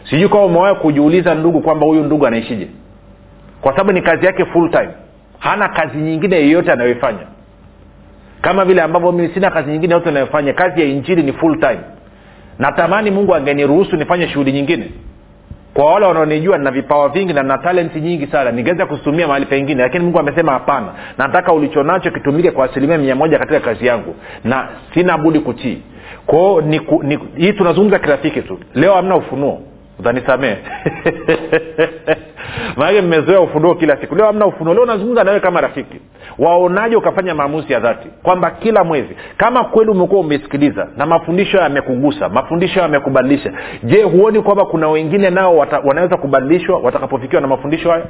Sijui 0.09 0.29
kama 0.29 0.45
umewahi 0.45 0.75
kujiuliza 0.75 1.35
ndugu 1.35 1.61
kwamba 1.61 1.85
huyu 1.85 2.03
ndugu 2.03 2.27
anaishije? 2.27 2.67
Kwa 3.61 3.71
sababu 3.71 3.91
ni 3.91 4.01
kazi 4.01 4.25
yake 4.25 4.45
full 4.45 4.71
time 4.71 4.89
hana 5.39 5.69
kazi 5.69 5.97
nyingine 5.97 6.35
yeyote 6.35 6.71
anayoifanya. 6.71 7.19
Kama 8.41 8.65
vile 8.65 8.81
ambavyo 8.81 9.11
mimi 9.11 9.33
sina 9.33 9.51
kazi 9.51 9.71
nyingine 9.71 9.93
yote 9.93 10.09
anayofanya 10.09 10.53
kazi 10.53 10.81
ya 10.81 10.87
injili 10.87 11.23
ni 11.23 11.33
full 11.33 11.59
time. 11.59 11.79
Natamani 12.59 13.11
mungu 13.11 13.35
angeniruhusu 13.35 13.95
nifanye 13.95 14.27
shughuli 14.27 14.51
nyingine. 14.51 14.91
Kwa 15.73 15.93
wale 15.93 16.05
wanaonijua 16.05 16.57
nina 16.57 16.71
vipawa 16.71 17.09
vingi 17.09 17.33
na 17.33 17.41
nina 17.43 17.57
talenti 17.57 18.01
nyingi 18.01 18.27
sana 18.27 18.51
ningeweza 18.51 18.85
kuzitumia 18.85 19.27
mahali 19.27 19.45
pengine 19.45 19.83
lakini 19.83 20.03
mungu 20.03 20.19
amesema 20.19 20.51
hapana. 20.51 20.87
Nataka 21.17 21.53
ulichonacho 21.53 22.11
kitumike 22.11 22.51
kwa 22.51 22.65
asilimia 22.65 22.97
mia 22.97 23.15
moja 23.15 23.39
katika 23.39 23.59
kazi 23.59 23.85
yangu. 23.87 24.15
Na 24.43 24.67
sina 24.93 25.17
budi 25.17 25.39
kutii. 25.39 25.81
Kwao 26.25 26.63
hii 27.37 27.53
tunazungumza 27.53 27.99
kirafiki 27.99 28.41
tu. 28.41 28.59
Leo 28.75 28.93
hamna 28.93 29.15
ufunuo 29.15 29.61
utanisamee 29.99 30.55
maanake 32.77 33.01
mmezoea 33.01 33.41
ufunuo 33.41 33.75
kila 33.75 33.97
siku. 33.97 34.15
Leo 34.15 34.27
amna 34.27 34.45
ufunuo. 34.45 34.73
Leo 34.73 34.85
nazungumza 34.85 35.23
nawe 35.23 35.39
kama 35.39 35.61
rafiki. 35.61 35.97
Waonaje 36.39 36.95
ukafanya 36.95 37.35
maamuzi 37.35 37.73
ya 37.73 37.79
dhati? 37.79 38.07
Kwamba 38.23 38.51
kila 38.51 38.83
mwezi 38.83 39.15
kama 39.37 39.63
kweli 39.63 39.91
umekuwa 39.91 40.21
umesikiliza 40.21 40.87
na 40.97 41.05
mafundisho 41.05 41.57
yamekugusa 41.57 42.29
mafundisho 42.29 42.79
yamekubadilisha 42.79 43.53
je 43.83 44.03
huoni 44.03 44.41
kwamba 44.41 44.65
kuna 44.65 44.89
wengine 44.89 45.29
nao 45.29 45.57
wata, 45.57 45.79
wanaweza 45.79 46.17
kubadilishwa 46.17 46.79
watakapofikiwa 46.79 47.41
na 47.41 47.47
mafundisho 47.47 47.91
hayo 47.91 48.05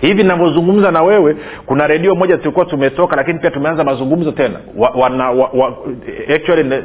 hivi 0.00 0.22
navyozungumza 0.22 0.90
na 0.90 1.02
wewe 1.02 1.36
kuna 1.66 1.86
redio 1.86 2.14
moja 2.14 2.36
tulikuwa 2.38 2.66
tumetoka 2.66 3.16
lakini 3.16 3.38
pia 3.38 3.50
tumeanza 3.50 3.84
mazungumzo 3.84 4.32
tena. 4.32 4.58
Wa, 4.76 4.90
wana, 4.90 5.30
wa, 5.30 5.50
wa, 5.52 5.76
actually 6.34 6.82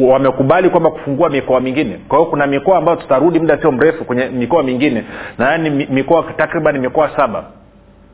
wamekubali 0.00 0.70
kwamba 0.70 0.90
kufungua 0.90 1.28
mikoa 1.30 1.60
mingine. 1.60 2.00
Kwa 2.08 2.18
hiyo 2.18 2.30
kuna 2.30 2.46
mikoa 2.46 2.78
ambayo 2.78 2.96
tutarudi 2.96 3.40
muda 3.40 3.58
sio 3.60 3.72
mrefu 3.72 4.04
kwenye 4.04 4.26
mikoa 4.26 4.62
mingine. 4.62 5.04
Nadhani 5.38 5.70
mikoa 5.90 6.22
takriban 6.36 6.78
mikoa 6.78 7.10
saba. 7.16 7.44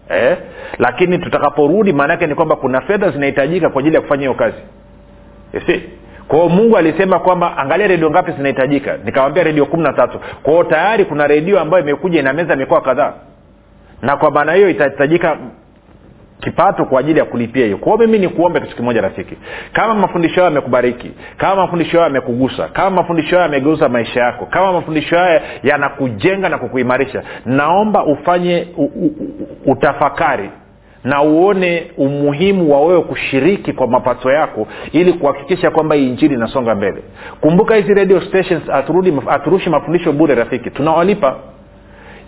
Eh? 0.08 0.36
lakini 0.78 1.18
tutakaporudi 1.18 1.92
maanaake 1.92 2.26
ni 2.26 2.34
kwamba 2.34 2.56
kuna 2.56 2.80
fedha 2.80 3.10
zinahitajika 3.10 3.68
kwa 3.70 3.80
ajili 3.80 3.94
ya 3.94 4.00
kufanya 4.00 4.20
hiyo 4.20 4.34
kazi. 4.34 4.56
Si 5.66 5.82
kwao 6.28 6.48
mungu 6.48 6.76
alisema 6.76 7.18
kwamba 7.18 7.56
angalia 7.56 7.86
redio 7.86 8.10
ngapi 8.10 8.32
zinahitajika. 8.32 8.96
Nikawambia 9.04 9.42
redio 9.42 9.66
kumi 9.66 9.82
na 9.82 9.92
tatu. 9.92 10.20
Kwao 10.42 10.64
tayari 10.64 11.04
kuna 11.04 11.26
redio 11.26 11.60
ambayo 11.60 11.82
imekuja 11.82 12.20
inameza 12.20 12.56
mikoa 12.56 12.80
kadhaa. 12.80 13.12
Na 14.02 14.16
kwa 14.16 14.30
maana 14.30 14.52
hiyo 14.52 14.68
itahitajika 14.70 15.36
kipato 16.40 16.84
kwa 16.84 17.00
ajili 17.00 17.18
ya 17.18 17.24
kulipia 17.24 17.64
hiyo. 17.64 17.76
Kwao 17.78 17.96
mimi 17.98 18.18
nikuombe 18.18 18.60
kitu 18.60 18.76
kimoja 18.76 19.00
rafiki. 19.00 19.36
Kama 19.72 19.94
mafundisho 19.94 20.34
hayo 20.34 20.44
yamekubariki 20.44 21.10
kama 21.36 21.56
mafundisho 21.56 21.90
hayo 22.00 22.04
yamekugusa 22.04 22.68
kama 22.68 22.90
mafundisho 22.90 23.30
hayo 23.36 23.42
yamegeuza 23.42 23.88
maisha 23.88 24.20
yako 24.20 24.46
kama 24.46 24.72
mafundisho 24.72 25.18
hayo 25.18 25.40
yanakujenga 25.62 26.48
na 26.48 26.58
kukuimarisha 26.58 27.22
naomba 27.46 28.04
ufanye 28.04 28.66
u, 28.76 28.84
u, 28.84 29.10
utafakari 29.66 30.50
na 31.04 31.22
uone 31.22 31.90
umuhimu 31.96 32.72
wa 32.72 32.80
wewe 32.80 33.00
kushiriki 33.02 33.72
kwa 33.72 33.86
mapato 33.86 34.30
yako 34.32 34.66
ili 34.92 35.12
kuhakikisha 35.12 35.70
kwamba 35.70 35.96
injili 35.96 36.34
inasonga 36.34 36.74
mbele. 36.74 37.02
Kumbuka 37.40 37.74
hizi 37.74 37.94
radio 37.94 38.20
stations 38.20 38.62
haturushi 39.26 39.70
mafundisho 39.70 40.12
bure 40.12 40.34
rafiki. 40.34 40.70
Tunawalipa. 40.70 41.36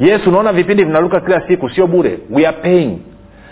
Yes 0.01 0.27
unaona 0.27 0.53
vipindi 0.53 0.85
vinaruka 0.85 1.21
kila 1.21 1.49
siku 1.49 1.69
sio 1.71 1.87
bure. 1.87 2.19
We 2.31 2.47
are 2.47 2.57
paying 2.63 2.99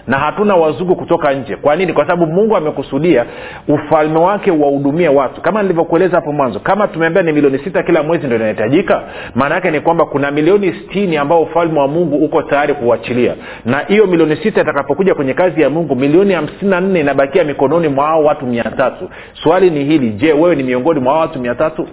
na 0.07 0.19
hatuna 0.19 0.55
wazungu 0.55 0.97
kutoka 0.97 1.33
nje. 1.33 1.57
Kwa 1.57 1.77
nini? 1.77 1.93
Kwa 1.93 2.07
sababu 2.07 2.33
mungu 2.33 2.57
amekusudia 2.57 3.27
ufalme 3.69 4.19
wake 4.19 4.51
wahudumie 4.51 5.09
watu. 5.09 5.41
Kama 5.41 5.63
nilivyokueleza 5.63 6.17
hapo 6.17 6.33
mwanzo 6.33 6.61
kama 6.61 6.89
tumeambia 6.89 7.23
ni 7.23 7.33
milioni 7.33 7.59
sita 7.59 7.83
kila 7.83 8.03
mwezi 8.03 8.27
ndo 8.27 8.37
inahitajika 8.37 9.03
maana 9.35 9.55
yake 9.55 9.71
ni 9.71 9.81
kwamba 9.81 10.05
kuna 10.07 10.31
milioni 10.31 10.73
stini 10.75 11.17
ambao 11.17 11.43
ufalme 11.43 11.81
wa 11.81 11.89
mungu 11.89 12.17
uko 12.17 12.43
tayari 12.43 12.75
kuuachilia. 12.75 13.35
Na 13.65 13.79
hiyo 13.79 14.07
milioni 14.07 14.37
sita 14.37 14.61
itakapokuja 14.61 15.15
kwenye 15.15 15.35
kazi 15.35 15.63
ya 15.63 15.71
mungu 15.71 15.97
milioni 15.97 16.33
hamsini 16.35 16.71
na 16.71 16.81
nne 16.81 17.01
inabakia 17.01 17.45
mikononi 17.45 17.89
mwa 17.89 18.07
hao 18.07 18.25
watu 18.25 18.47
mia 18.47 18.65
tatu. 18.65 19.11
Swali 19.43 19.71
ni 19.71 19.85
hili 19.85 20.11
je 20.11 20.33
wewe 20.33 20.57
ni 20.57 20.63
miongoni 20.63 21.01
mwa 21.01 21.13
hao 21.13 21.21
watu 21.23 21.41
mia 21.41 21.55
tatu? 21.55 21.89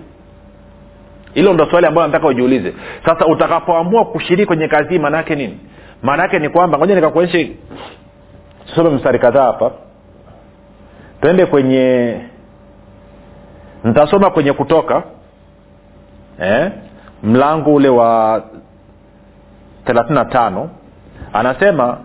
Hilo 1.34 1.54
ndo 1.54 1.65
swali 1.65 1.88
ambayo 1.88 2.08
nataka 2.08 2.28
ujiulize. 2.28 2.73
Sasa 3.06 3.26
utakapoamua 3.26 4.06
kushiriki 4.06 4.45
kwenye 4.45 4.67
kazi 4.67 4.89
hii 4.89 4.99
maanaake 4.99 5.36
nini? 5.36 5.58
Maanaake 6.04 6.39
ni 6.39 6.49
kwamba 6.49 6.78
ngoja 6.78 6.95
nikakuonyeshe 6.95 7.52
tusome 8.67 8.89
mstari 8.89 9.19
kadhaa 9.19 9.43
hapa. 9.45 9.71
Twende 11.21 11.45
kwenye 11.45 12.17
nitasoma 13.84 14.30
kwenye 14.30 14.54
kutoka 14.54 15.04
eh? 16.39 16.71
mlango 17.23 17.73
ule 17.73 17.89
wa 17.89 18.43
thelathini 19.86 20.15
na 20.15 20.26
tano. 20.26 20.69
Anasema 21.34 21.97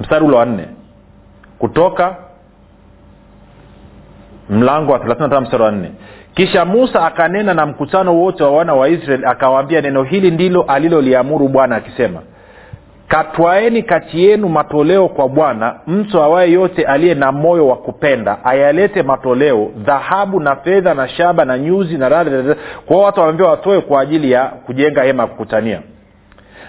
mstari 0.00 0.24
ule 0.24 0.36
wa 0.36 0.44
nne. 0.46 0.66
Kutoka 1.58 2.16
mlango 4.50 4.92
wa 4.92 4.98
thelathini 4.98 5.22
na 5.28 5.34
tano 5.34 5.40
mstari 5.40 5.62
wa 5.62 5.70
nne. 5.72 5.92
Kisha 6.34 6.64
musa 6.64 7.06
akanena 7.06 7.54
na 7.54 7.66
mkutano 7.66 8.16
wote 8.16 8.44
wa 8.44 8.50
wana 8.50 8.74
wa 8.74 8.88
israeli 8.88 9.24
akawaambia 9.26 9.80
neno 9.80 10.02
hili 10.02 10.30
ndilo 10.30 10.62
aliloliamuru 10.62 11.48
bwana 11.48 11.76
akisema 11.76 12.22
katwaeni 13.08 13.82
kati 13.82 14.24
yenu 14.24 14.48
matoleo 14.48 15.08
kwa 15.08 15.28
bwana 15.28 15.74
mtu 15.86 16.22
awaye 16.22 16.52
yote 16.52 16.84
aliye 16.84 17.14
na 17.14 17.32
moyo 17.32 17.68
wa 17.68 17.76
kupenda 17.76 18.44
ayalete 18.44 19.02
matoleo 19.02 19.70
dhahabu 19.76 20.40
na 20.40 20.56
fedha 20.56 20.94
na 20.94 21.08
shaba 21.08 21.44
na 21.44 21.58
nyuzi 21.58 21.98
na 21.98 22.08
rada 22.08 22.56
kwao 22.86 23.00
watu 23.02 23.20
wameambiwa 23.20 23.50
watoe 23.50 23.80
kwa 23.80 24.00
ajili 24.00 24.30
ya 24.30 24.44
kujenga 24.44 25.02
hema 25.02 25.22
ya 25.22 25.28
kukutania. 25.28 25.80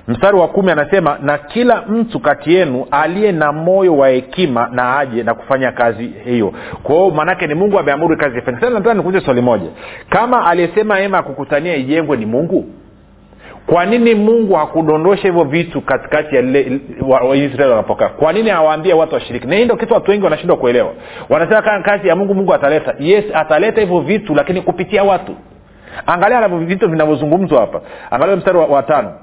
Mstari 0.08 0.38
wa 0.38 0.48
kumi 0.48 0.72
anasema 0.72 1.18
na 1.22 1.38
kila 1.38 1.82
mtu 1.82 2.20
kati 2.20 2.54
yenu 2.54 2.86
aliye 2.92 3.32
na 3.32 3.52
moyo 3.52 3.98
wa 3.98 4.10
hekima 4.10 4.70
na 4.72 4.98
aje 4.98 5.24
na 5.24 5.34
kufanya 5.34 5.72
kazi 5.72 6.08
hiyo. 6.26 6.54
Kwao 6.84 7.12
maanake 7.12 7.48
ni 7.48 7.54
mungu 7.54 7.80
ameamuru 7.80 8.18
kazi 8.18 8.38
ifanye 8.38 8.58
sasa 8.60 8.70
nataka 8.74 8.94
nikuuze 8.94 9.22
swali 9.22 9.42
moja. 9.42 9.68
Kama 10.10 10.46
aliyesema 10.46 10.98
hema 10.98 11.18
ya 11.18 11.24
kukutania 11.24 11.76
ijengwe 11.76 12.18
ni 12.18 12.26
mungu 12.26 12.66
kwa 13.68 13.86
nini 13.86 14.16
mungu 14.16 14.54
hakudondosha 14.54 15.22
hivyo 15.28 15.44
vitu 15.44 15.82
katikati 15.82 16.36
ya 16.36 16.42
waisraeli 17.10 17.64
wa 17.64 17.70
wanapokaa? 17.70 18.10
Kwa 18.10 18.34
nini 18.34 18.50
awaambie 18.52 18.94
watu 18.94 19.14
washiriki? 19.14 19.48
Na 19.48 19.56
hii 19.56 19.66
ndo 19.66 19.76
kitu 19.76 19.94
watu 19.94 20.12
wengi 20.12 20.24
wanashindwa 20.24 20.58
kuelewa. 20.58 20.94
Wanasema 21.30 21.62
kaa 21.62 21.82
kazi 21.82 22.08
ya 22.08 22.16
mungu 22.16 22.36
mungu 22.36 22.54
ataleta. 22.54 22.96
Yes 23.00 23.26
ataleta 23.34 23.82
hivyo 23.82 24.00
vitu 24.00 24.36
lakini 24.36 24.62
kupitia 24.62 25.04
watu. 25.04 25.36
Angalia 26.06 26.48
vitu 26.48 26.90
vinavyozungumzwa 26.90 27.60
hapa. 27.60 27.82
Angalia 28.12 28.36
mstari 28.36 28.58
wa, 28.58 28.66
wa 28.66 28.84
tano 28.84 29.14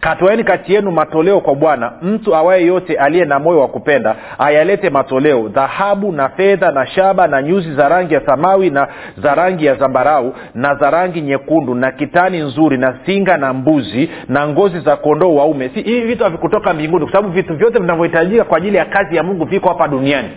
katoeni 0.00 0.44
kati 0.44 0.74
yenu 0.74 0.90
matoleo 0.90 1.40
kwa 1.40 1.54
bwana. 1.54 1.92
Mtu 2.02 2.36
awaye 2.36 2.66
yote 2.66 2.94
aliye 2.96 3.24
na 3.24 3.38
moyo 3.38 3.60
wa 3.60 3.68
kupenda 3.68 4.16
ayalete 4.38 4.90
matoleo. 4.90 5.48
Dhahabu 5.48 6.12
na 6.12 6.28
fedha 6.28 6.72
na 6.72 6.86
shaba 6.86 7.26
na 7.26 7.42
nyuzi 7.42 7.74
za 7.74 7.88
rangi 7.88 8.14
ya 8.14 8.26
samawi 8.26 8.70
na 8.70 8.88
za 9.22 9.34
rangi 9.34 9.66
ya 9.66 9.74
zambarau 9.74 10.34
na 10.54 10.74
za 10.74 10.90
rangi 10.90 11.20
nyekundu 11.20 11.74
na 11.74 11.92
kitani 11.92 12.38
nzuri 12.38 12.78
na 12.78 12.94
singa 13.06 13.36
na 13.36 13.52
mbuzi 13.52 14.10
na 14.28 14.48
ngozi 14.48 14.80
za 14.80 14.96
kondoo 14.96 15.34
waume. 15.34 15.68
Si 15.74 15.82
hivi 15.82 16.06
vitu 16.06 16.24
havikutoka 16.24 16.74
mbinguni 16.74 17.04
kwa 17.04 17.12
sababu 17.12 17.34
vitu 17.34 17.54
vyote 17.56 17.78
vinavyohitajika 17.78 18.44
kwa 18.44 18.58
ajili 18.58 18.76
ya 18.76 18.84
kazi 18.84 19.16
ya 19.16 19.22
mungu 19.22 19.44
viko 19.44 19.68
hapa 19.68 19.88
duniani 19.88 20.28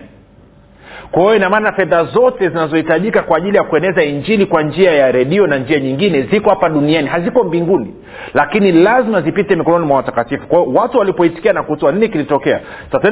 kwa 1.12 1.22
hiyo 1.24 1.36
inamaana 1.36 1.72
fedha 1.72 2.04
zote 2.04 2.50
zinazohitajika 2.50 3.22
kwa 3.22 3.38
ajili 3.38 3.58
ya 3.58 3.64
kueneza 3.64 4.04
injili 4.04 4.46
kwa 4.46 4.64
njia 4.64 4.92
ya 4.92 5.12
redio 5.12 5.48
na 5.48 5.58
njia 5.58 5.80
nyingine 5.80 6.22
ziko 6.22 6.50
hapa 6.50 6.70
duniani 6.70 7.08
haziko 7.08 7.44
mbinguni 7.44 7.94
lakini 8.34 8.72
lazima 8.72 9.22
zipite 9.22 9.56
mikononi 9.56 9.86
mwa 9.86 9.98
watakatifu. 9.98 10.48
Kwao 10.48 10.66
watu 10.66 10.98
walipoitikia 10.98 11.54
na 11.54 11.64
kutoa 11.64 11.92
nini 11.92 12.10
kilitokea? 12.10 12.62
Sasa 12.92 13.12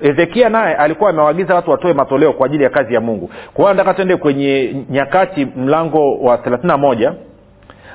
hezekia 0.00 0.48
naye 0.48 0.74
alikuwa 0.74 1.10
amewaagiza 1.10 1.54
watu 1.54 1.70
watoe 1.70 1.92
matoleo 1.92 2.32
kwa 2.32 2.46
ajili 2.46 2.64
ya 2.64 2.70
kazi 2.70 2.94
ya 2.94 3.00
mungu. 3.00 3.30
Kwa 3.54 3.64
hiyo 3.64 3.74
nataka 3.74 3.94
tuende 3.94 4.16
kwenye 4.16 4.76
nyakati 4.90 5.46
mlango 5.56 6.14
wa 6.14 6.38
thelathini 6.38 6.72
na 6.72 7.14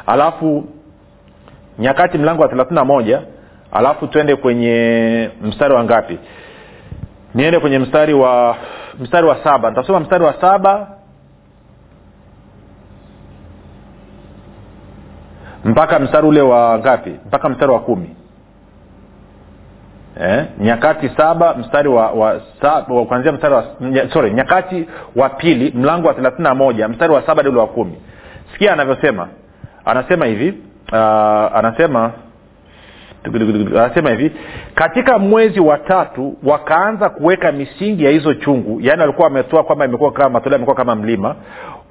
alafu 0.07 0.63
nyakati 1.79 2.17
mlango 2.17 2.41
wa 2.41 2.47
thelathini 2.47 2.81
moja 2.83 3.21
alafu 3.71 4.07
twende 4.07 4.35
kwenye 4.35 5.29
mstari 5.41 5.73
wa 5.73 5.83
ngapi? 5.83 6.17
Niende 7.35 7.59
kwenye 7.59 7.79
mstari 7.79 8.13
wa 8.13 8.57
mstari 8.99 9.27
wa 9.27 9.43
saba. 9.43 9.69
Nitasoma 9.69 9.99
mstari 9.99 10.23
wa 10.23 10.33
saba. 10.41 10.87
Mpaka 15.65 15.99
mstari 15.99 16.27
ule 16.27 16.41
wa 16.41 16.79
ngapi? 16.79 17.09
Mpaka 17.25 17.49
mstari 17.49 17.71
wa 17.71 17.79
kumi. 17.79 18.15
Eh? 20.21 20.45
nyakati 20.59 21.09
saba 21.17 21.53
mstari 21.53 21.89
wa, 21.89 22.11
wa, 22.11 22.41
wa 22.89 23.05
kuanzia 23.05 23.31
mstari 23.31 23.53
wa 23.53 23.65
sorry 24.13 24.33
nyakati 24.33 24.87
wa 25.15 25.29
pili 25.29 25.71
mlango 25.75 26.07
wa 26.07 26.13
thelathini 26.13 26.43
na 26.43 26.55
moja 26.55 26.87
mstari 26.87 27.13
wa 27.13 27.21
saba 27.25 27.41
ule 27.49 27.59
wa 27.59 27.67
kumi. 27.67 28.01
Sikia 28.53 28.73
anavyosema. 28.73 29.27
Anasema 29.85 30.25
hivi 30.25 30.49
uh, 30.91 30.97
anasema 31.57 32.11
anasema 33.79 34.09
hivi 34.09 34.31
katika 34.75 35.19
mwezi 35.19 35.59
wa 35.59 35.77
tatu 35.77 36.37
wakaanza 36.43 37.09
kuweka 37.09 37.51
misingi 37.51 38.03
ya 38.05 38.11
hizo 38.11 38.33
chungu 38.33 38.79
yaani 38.81 39.01
walikuwa 39.01 39.27
wametoa 39.27 39.63
kwamba 39.63 39.85
imekuwa 39.85 40.11
kama 40.11 40.29
matoleo 40.29 40.55
amekuwa 40.55 40.75
kama 40.75 40.95
mlima 40.95 41.35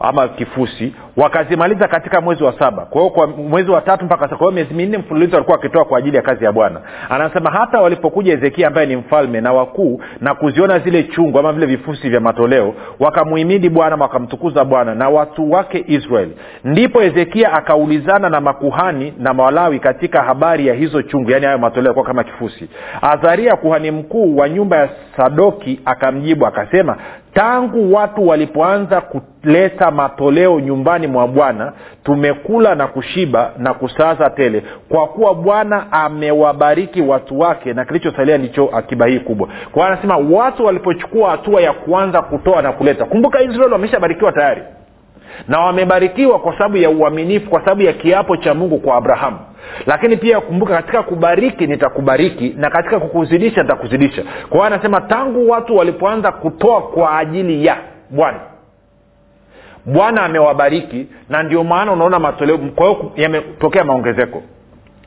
ama 0.01 0.29
kifusi 0.29 0.95
wakazimaliza 1.17 1.89
katika 1.89 2.21
mwezi 2.21 2.45
wa 2.45 2.59
saba. 2.59 2.83
Kwa 2.85 3.01
hiyo 3.01 3.11
kwa 3.13 3.27
mwezi 3.27 3.71
wa 3.71 3.81
tatu 3.81 4.05
mpaka 4.05 4.29
kwa 4.29 4.39
hiyo 4.39 4.51
miezi 4.51 4.75
minne 4.75 4.99
mfululizo 4.99 5.33
walikuwa 5.33 5.57
wakitoa 5.57 5.85
kwa 5.85 5.99
ajili 5.99 6.17
ya 6.17 6.23
kazi 6.23 6.45
ya 6.45 6.53
bwana. 6.53 6.81
Anasema 7.11 7.51
hata 7.51 7.81
walipokuja 7.81 8.33
hezekia 8.35 8.67
ambaye 8.69 8.87
ni 8.87 8.97
mfalme 8.97 9.41
na 9.41 9.53
wakuu 9.53 10.01
na 10.21 10.35
kuziona 10.35 10.79
zile 10.79 11.03
chungu 11.03 11.39
ama 11.39 11.53
vile 11.53 11.67
vifusi 11.67 12.09
vya 12.11 12.21
matoleo 12.21 12.75
wakamuhimidi 13.01 13.69
bwana 13.69 13.97
wakamtukuza 13.97 14.65
bwana 14.65 14.95
na 14.95 15.09
watu 15.09 15.51
wake 15.53 15.85
israeli. 15.89 16.37
Ndipo 16.65 17.01
hezekia 17.01 17.53
akaulizana 17.53 18.29
na 18.29 18.41
makuhani 18.41 19.15
na 19.19 19.35
malawi 19.35 19.79
katika 19.79 20.23
habari 20.23 20.67
ya 20.67 20.75
hizo 20.75 21.03
chungu 21.03 21.31
yaani 21.31 21.47
hayo 21.47 21.59
matoleo 21.59 21.95
kwa 21.95 22.05
kama 22.05 22.25
kifusi. 22.25 22.69
Azaria 23.03 23.57
kuhani 23.57 23.91
mkuu 23.91 24.37
wa 24.37 24.49
nyumba 24.49 24.77
ya 24.77 24.89
sadoki 25.17 25.81
akamjibu 25.85 26.47
akasema 26.47 26.97
tangu 27.37 27.95
watu 27.95 28.29
walipoanza 28.29 29.01
kuleta 29.01 29.91
matoleo 29.91 30.61
nyumbani 30.61 31.07
mwa 31.07 31.29
bwana 31.29 31.73
tumekula 32.05 32.75
na 32.75 32.87
kushiba 32.87 33.51
na 33.59 33.75
kusaza 33.75 34.31
tele. 34.31 34.63
Kwa 34.89 35.07
kuwa 35.09 35.35
bwana 35.35 35.93
amewabariki 35.93 37.03
watu 37.03 37.41
wake 37.41 37.73
na 37.75 37.85
kilichosalia 37.85 38.39
ndicho 38.39 38.71
akiba 38.73 39.07
hii 39.07 39.19
kubwa. 39.19 39.49
Kwa 39.73 39.87
anasema 39.87 40.17
watu 40.17 40.65
walipochukua 40.65 41.31
hatua 41.31 41.61
ya 41.61 41.73
kuanza 41.73 42.23
kutoa 42.23 42.63
na 42.63 42.73
kuleta. 42.73 43.05
Kumbuka 43.05 43.43
israeli 43.43 43.73
wameshabarikiwa 43.73 44.33
tayari. 44.33 44.63
Na 45.49 45.61
wamebarikiwa 45.61 46.39
kwa 46.39 46.53
sababu 46.53 46.77
ya 46.77 46.91
uaminifu 46.91 47.51
kwa 47.51 47.61
sababu 47.61 47.83
ya 47.83 47.93
kiapo 47.93 48.37
cha 48.37 48.55
mungu 48.55 48.79
kwa 48.79 48.97
abrahamu 48.97 49.39
lakini 49.87 50.17
pia 50.17 50.41
kumbuka 50.41 50.75
katika 50.77 51.03
kubariki 51.03 51.67
nitakubariki 51.67 52.55
na 52.59 52.71
katika 52.71 53.01
kukuzidisha 53.01 53.63
nitakuzidisha. 53.63 54.23
Kwa 54.23 54.51
hiyo 54.51 54.63
anasema 54.65 55.01
tangu 55.01 55.51
watu 55.51 55.77
walipoanza 55.77 56.33
kutoa 56.33 56.83
kwa 56.83 57.19
ajili 57.19 57.67
ya 57.67 57.77
bwana 58.11 58.41
bwana 59.87 60.23
amewabariki 60.23 61.07
na 61.29 61.43
ndio 61.43 61.65
maana 61.65 61.93
unaona 61.93 62.19
matoleo 62.19 62.59
kwa 62.59 62.87
hiyo 62.87 63.13
yametokea 63.17 63.85
maongezeko 63.85 64.43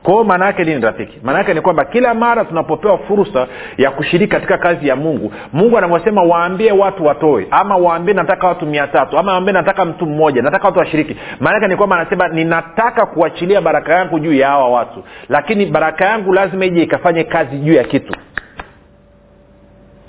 kwa 0.04 0.24
maana 0.26 0.46
yake 0.46 0.64
nini 0.64 0.82
rafiki? 0.82 1.20
Maana 1.24 1.40
yake 1.40 1.54
ni 1.54 1.62
kwamba 1.62 1.86
kila 1.86 2.14
mara 2.14 2.46
tunapopewa 2.46 2.98
fursa 2.98 3.48
ya 3.78 3.92
kushiriki 3.92 4.32
katika 4.32 4.58
kazi 4.58 4.88
ya 4.88 4.96
mungu 4.96 5.34
mungu 5.54 5.78
anavyosema 5.78 6.24
waambie 6.24 6.72
watu 6.72 7.06
watoe 7.06 7.48
ama 7.52 7.78
waambie 7.78 8.14
nataka 8.14 8.48
watu 8.48 8.66
mia 8.66 8.88
tatu 8.88 9.18
ama 9.18 9.32
waambie 9.32 9.54
nataka 9.54 9.86
mtu 9.86 10.06
mmoja 10.06 10.42
nataka 10.42 10.68
watu 10.68 10.80
washiriki. 10.80 11.18
Maana 11.40 11.68
ni 11.68 11.76
kwamba 11.76 11.96
anasema 12.00 12.28
ninataka 12.28 13.06
kuachilia 13.06 13.62
baraka 13.62 13.94
yangu 13.94 14.20
juu 14.20 14.34
ya 14.34 14.48
hawa 14.48 14.70
watu 14.70 15.04
lakini 15.30 15.66
baraka 15.66 16.06
yangu 16.06 16.34
lazima 16.34 16.66
ije 16.66 16.84
ikafanye 16.84 17.24
kazi 17.24 17.58
juu 17.58 17.74
ya 17.74 17.84
kitu. 17.84 18.14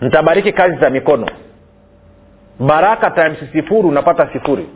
Nitabariki 0.00 0.52
kazi 0.52 0.76
za 0.80 0.90
mikono. 0.90 1.26
Baraka 2.60 3.10
times 3.10 3.38
sifuri 3.52 3.88
unapata 3.88 4.32
sifuri. 4.32 4.66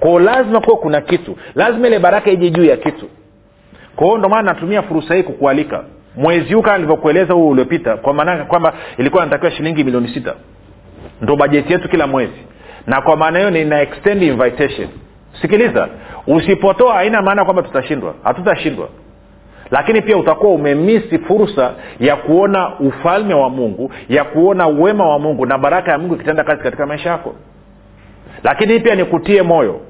Kwao 0.00 0.18
lazima 0.20 0.60
kuwa 0.60 0.76
kuna 0.76 1.00
kitu. 1.00 1.36
Lazima 1.54 1.86
ile 1.86 1.98
baraka 1.98 2.30
ije 2.30 2.50
juu 2.50 2.64
ya 2.64 2.76
kitu 2.76 3.06
kwa 3.96 4.06
hiyo 4.06 4.28
maana 4.28 4.42
natumia 4.52 4.82
fursa 4.82 5.14
hii 5.14 5.22
kukualika. 5.22 5.84
Mwezi 6.16 6.54
huu 6.54 6.62
kama 6.62 6.76
nilivyokueleza 6.76 7.34
huu 7.34 7.48
uliopita 7.48 7.96
kwa 7.96 8.14
maana 8.14 8.44
kwamba 8.44 8.72
ilikuwa 8.98 9.24
natakiwa 9.24 9.50
shilingi 9.50 9.84
milioni 9.84 10.08
sita. 10.08 10.34
Ndo 11.22 11.36
bajeti 11.36 11.72
yetu 11.72 11.88
kila 11.88 12.06
mwezi. 12.06 12.40
Na 12.86 13.00
kwa 13.00 13.16
maana 13.16 13.38
hiyo 13.38 13.50
nina 13.50 13.80
extend 13.82 14.22
invitation. 14.22 14.88
Sikiliza 15.42 15.88
usipotoa 16.26 16.94
haina 16.94 17.22
maana 17.22 17.44
kwamba 17.44 17.62
tutashindwa. 17.62 18.14
Hatutashindwa. 18.24 18.88
Lakini 19.70 20.02
pia 20.02 20.16
utakuwa 20.16 20.52
umemisi 20.52 21.18
fursa 21.18 21.72
ya 22.00 22.16
kuona 22.16 22.78
ufalme 22.78 23.34
wa 23.34 23.50
mungu 23.50 23.90
ya 24.08 24.24
kuona 24.24 24.66
uwema 24.68 25.08
wa 25.08 25.18
mungu 25.18 25.46
na 25.46 25.58
baraka 25.58 25.92
ya 25.92 25.98
mungu 25.98 26.14
ikitenda 26.14 26.44
kazi 26.44 26.62
katika 26.62 26.86
maisha 26.86 27.10
yako. 27.10 27.34
Lakini 28.44 28.72
hii 28.72 28.80
pia 28.80 28.94
nikutie 28.94 29.42
moyo 29.42 29.80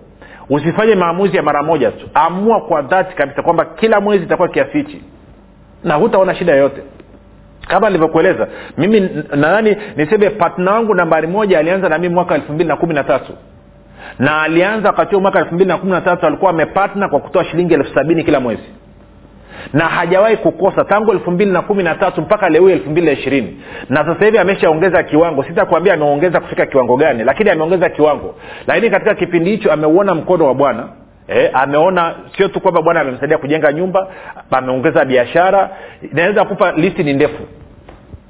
usifanye 0.50 0.94
maamuzi 0.94 1.36
ya 1.36 1.42
mara 1.42 1.62
moja 1.62 1.90
tu. 1.90 2.08
Amua 2.14 2.60
kwa 2.60 2.82
dhati 2.82 3.16
kabisa 3.16 3.42
kwamba 3.42 3.64
kila 3.64 4.00
mwezi 4.00 4.24
itakuwa 4.24 4.48
kiasi 4.48 5.02
na 5.84 5.94
hutaona 5.94 6.34
shida 6.34 6.52
yoyote. 6.52 6.82
Kama 7.68 7.86
nilivyokueleza 7.88 8.48
mimi 8.78 9.00
nadhani 9.30 9.76
niseme 9.96 10.30
patna 10.30 10.72
wangu 10.72 10.94
nambari 10.94 11.26
moja 11.26 11.58
alianza 11.58 11.88
na 11.88 11.98
mimi 11.98 12.14
mwaka 12.14 12.34
elfu 12.34 12.52
mbili 12.52 12.68
na 12.68 12.76
kumi 12.76 12.94
na 12.94 13.04
tatu. 13.04 13.32
Na 14.18 14.42
alianza 14.42 14.88
wakati 14.88 15.10
huo 15.14 15.20
mwaka 15.20 15.38
elfu 15.38 15.54
mbili 15.54 15.68
na 15.68 15.76
kumi 15.78 15.92
na 15.92 16.00
tatu 16.00 16.26
alikuwa 16.26 16.50
amepatna 16.50 17.08
kwa 17.08 17.20
kutoa 17.20 17.44
shilingi 17.44 17.74
elfu 17.74 17.94
sabini 17.94 18.24
kila 18.24 18.40
mwezi 18.40 18.62
na 19.72 19.84
hajawahi 19.88 20.36
kukosa 20.36 20.84
tangu 20.84 21.12
elfu 21.12 21.30
mbili 21.30 21.50
na 21.52 21.62
kumi 21.62 21.82
na 21.82 21.94
tatu 21.94 22.22
mpaka 22.22 22.48
leo 22.48 22.70
elfu 22.70 22.90
mbili 22.90 23.06
na 23.06 23.12
ishirini. 23.12 23.60
Na 23.88 24.04
sasa 24.04 24.24
hivi 24.24 24.38
ameshaongeza 24.38 25.02
kiwango. 25.02 25.42
Sitakuambia 25.44 25.94
ameongeza 25.94 26.40
kufika 26.40 26.66
kiwango 26.66 26.96
gani 26.96 27.24
lakini 27.24 27.50
ameongeza 27.50 27.88
kiwango. 27.88 28.34
Lakini 28.66 28.90
katika 28.90 29.14
kipindi 29.14 29.50
hicho 29.50 29.72
ameuona 29.72 30.14
mkono 30.14 30.46
wa 30.46 30.54
bwana. 30.54 30.88
E, 31.28 31.50
ameona 31.52 32.14
sio 32.36 32.48
tu 32.48 32.60
kwamba 32.60 32.82
bwana 32.82 33.00
amemsaidia 33.00 33.38
kujenga 33.38 33.72
nyumba 33.72 34.08
ameongeza 34.50 35.04
biashara. 35.04 35.70
Inaweza 36.12 36.44
kupa 36.44 36.72
listi 36.72 37.02
ni 37.04 37.12
ndefu 37.12 37.42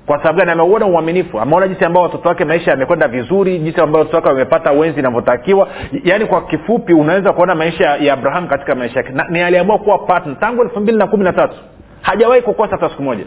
kwa 0.06 0.18
sababu 0.18 0.38
gani? 0.38 0.50
Ameuona 0.50 0.86
uaminifu. 0.86 1.40
Ameona 1.40 1.68
jinsi 1.68 1.84
ambao 1.84 2.02
watoto 2.02 2.28
wake 2.28 2.44
maisha 2.44 2.70
yamekwenda 2.70 3.08
vizuri 3.08 3.58
jinsi 3.58 3.80
ambao 3.80 3.98
watoto 4.00 4.16
wake 4.16 4.28
wamepata 4.28 4.72
wenzi 4.72 5.00
inavyotakiwa. 5.00 5.68
Yaani 6.04 6.26
kwa 6.26 6.42
kifupi 6.46 6.92
unaweza 6.94 7.32
kuona 7.32 7.54
maisha 7.54 7.96
ya 7.96 8.12
abraham 8.12 8.48
katika 8.48 8.74
maisha 8.74 9.00
yake. 9.00 9.12
Ni 9.28 9.40
aliamua 9.42 9.78
kuwa 9.78 9.98
partner 9.98 10.38
tangu 10.40 10.62
elfu 10.62 10.80
mbili 10.80 10.98
na 10.98 11.06
kumi 11.06 11.24
na 11.24 11.32
tatu. 11.32 11.56
Hajawahi 12.02 12.42
kukosa 12.42 12.70
hata 12.70 12.88
siku 12.88 13.02
moja. 13.02 13.24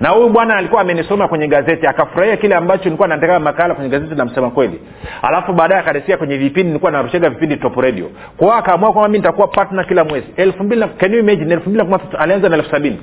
Na 0.00 0.08
huyu 0.08 0.28
bwana 0.28 0.56
alikuwa 0.56 0.80
amenisoma 0.80 1.28
kwenye 1.28 1.48
gazeti 1.48 1.86
akafurahia 1.86 2.36
kile 2.36 2.54
ambacho 2.54 2.84
nilikuwa 2.84 3.08
nataka 3.08 3.40
makala 3.40 3.74
kwenye 3.74 3.90
gazeti 3.90 4.40
la 4.40 4.50
kweli. 4.50 4.80
Alafu 5.22 5.52
baadaye 5.52 5.80
akarisia 5.80 6.16
kwenye 6.16 6.36
vipindi 6.36 6.68
nilikuwa 6.68 6.92
narushaga 6.92 7.30
vipindi 7.30 7.56
top 7.56 7.76
radio. 7.76 8.10
Kwao 8.36 8.52
akaamua 8.52 8.92
kwamba 8.92 9.08
mi 9.08 9.18
nitakuwa 9.18 9.48
partner 9.48 9.86
kila 9.86 10.04
mwezi. 10.04 10.26
Elfu 10.36 10.64
mbili 10.64 10.84
can 10.98 11.14
elfu 11.14 11.70
mbili 11.70 11.84
na 11.88 11.98
alianza 12.18 12.48
na 12.48 12.56
elfu 12.56 12.70
sabini 12.70 13.00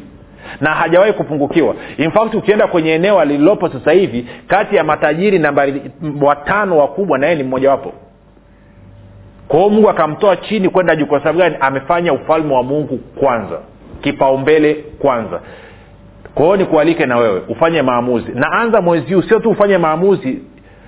na 0.62 0.70
hajawahi 0.74 1.14
kupungukiwa. 1.14 1.76
In 1.98 2.12
fact 2.12 2.34
ukienda 2.36 2.68
kwenye 2.68 2.92
eneo 2.94 3.20
alilopo 3.20 3.70
sasa 3.70 3.92
hivi 3.92 4.28
kati 4.48 4.76
ya 4.76 4.84
matajiri 4.84 5.40
nambari 5.40 5.82
watano 6.22 6.78
wakubwa 6.78 7.18
na 7.18 7.26
yeye 7.26 7.38
ni 7.38 7.44
mmojawapo. 7.44 7.94
Kwao 9.48 9.70
mungu 9.70 9.90
akamtoa 9.90 10.36
chini 10.36 10.70
kwenda 10.70 10.96
juu. 10.96 11.06
Kwa 11.06 11.20
sababu 11.20 11.40
gani? 11.40 11.56
Amefanya 11.60 12.14
ufalme 12.14 12.54
wa 12.54 12.64
mungu 12.64 12.98
kwanza 12.98 13.60
kipaumbele 14.02 14.74
kwanza. 15.00 15.40
Kwa 16.36 16.46
hiyo 16.46 16.58
nikualike 16.58 17.06
na 17.06 17.18
wewe 17.18 17.42
ufanye 17.50 17.82
maamuzi. 17.82 18.32
Na 18.36 18.52
anza 18.52 18.82
mwezi 18.82 19.14
huu 19.14 19.22
sio 19.22 19.40
tu 19.40 19.50
ufanye 19.50 19.78
maamuzi 19.78 20.40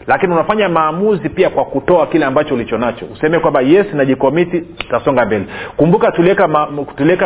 lakini 0.08 0.34
unafanya 0.34 0.70
maamuzi 0.70 1.30
pia 1.30 1.50
kwa 1.50 1.65
kutoa 1.65 2.08
kile 2.08 2.26
ambacho 2.26 2.54
ulicho 2.54 2.78
nacho. 2.78 3.06
Useme 3.13 3.39
kwamba 3.39 3.62
yes 3.62 3.86
najikomiti 3.94 4.62
tutasonga 4.62 5.26
mbele. 5.26 5.46
Kumbuka 5.78 6.12
tuliweka 6.12 6.48
ma, 6.48 6.68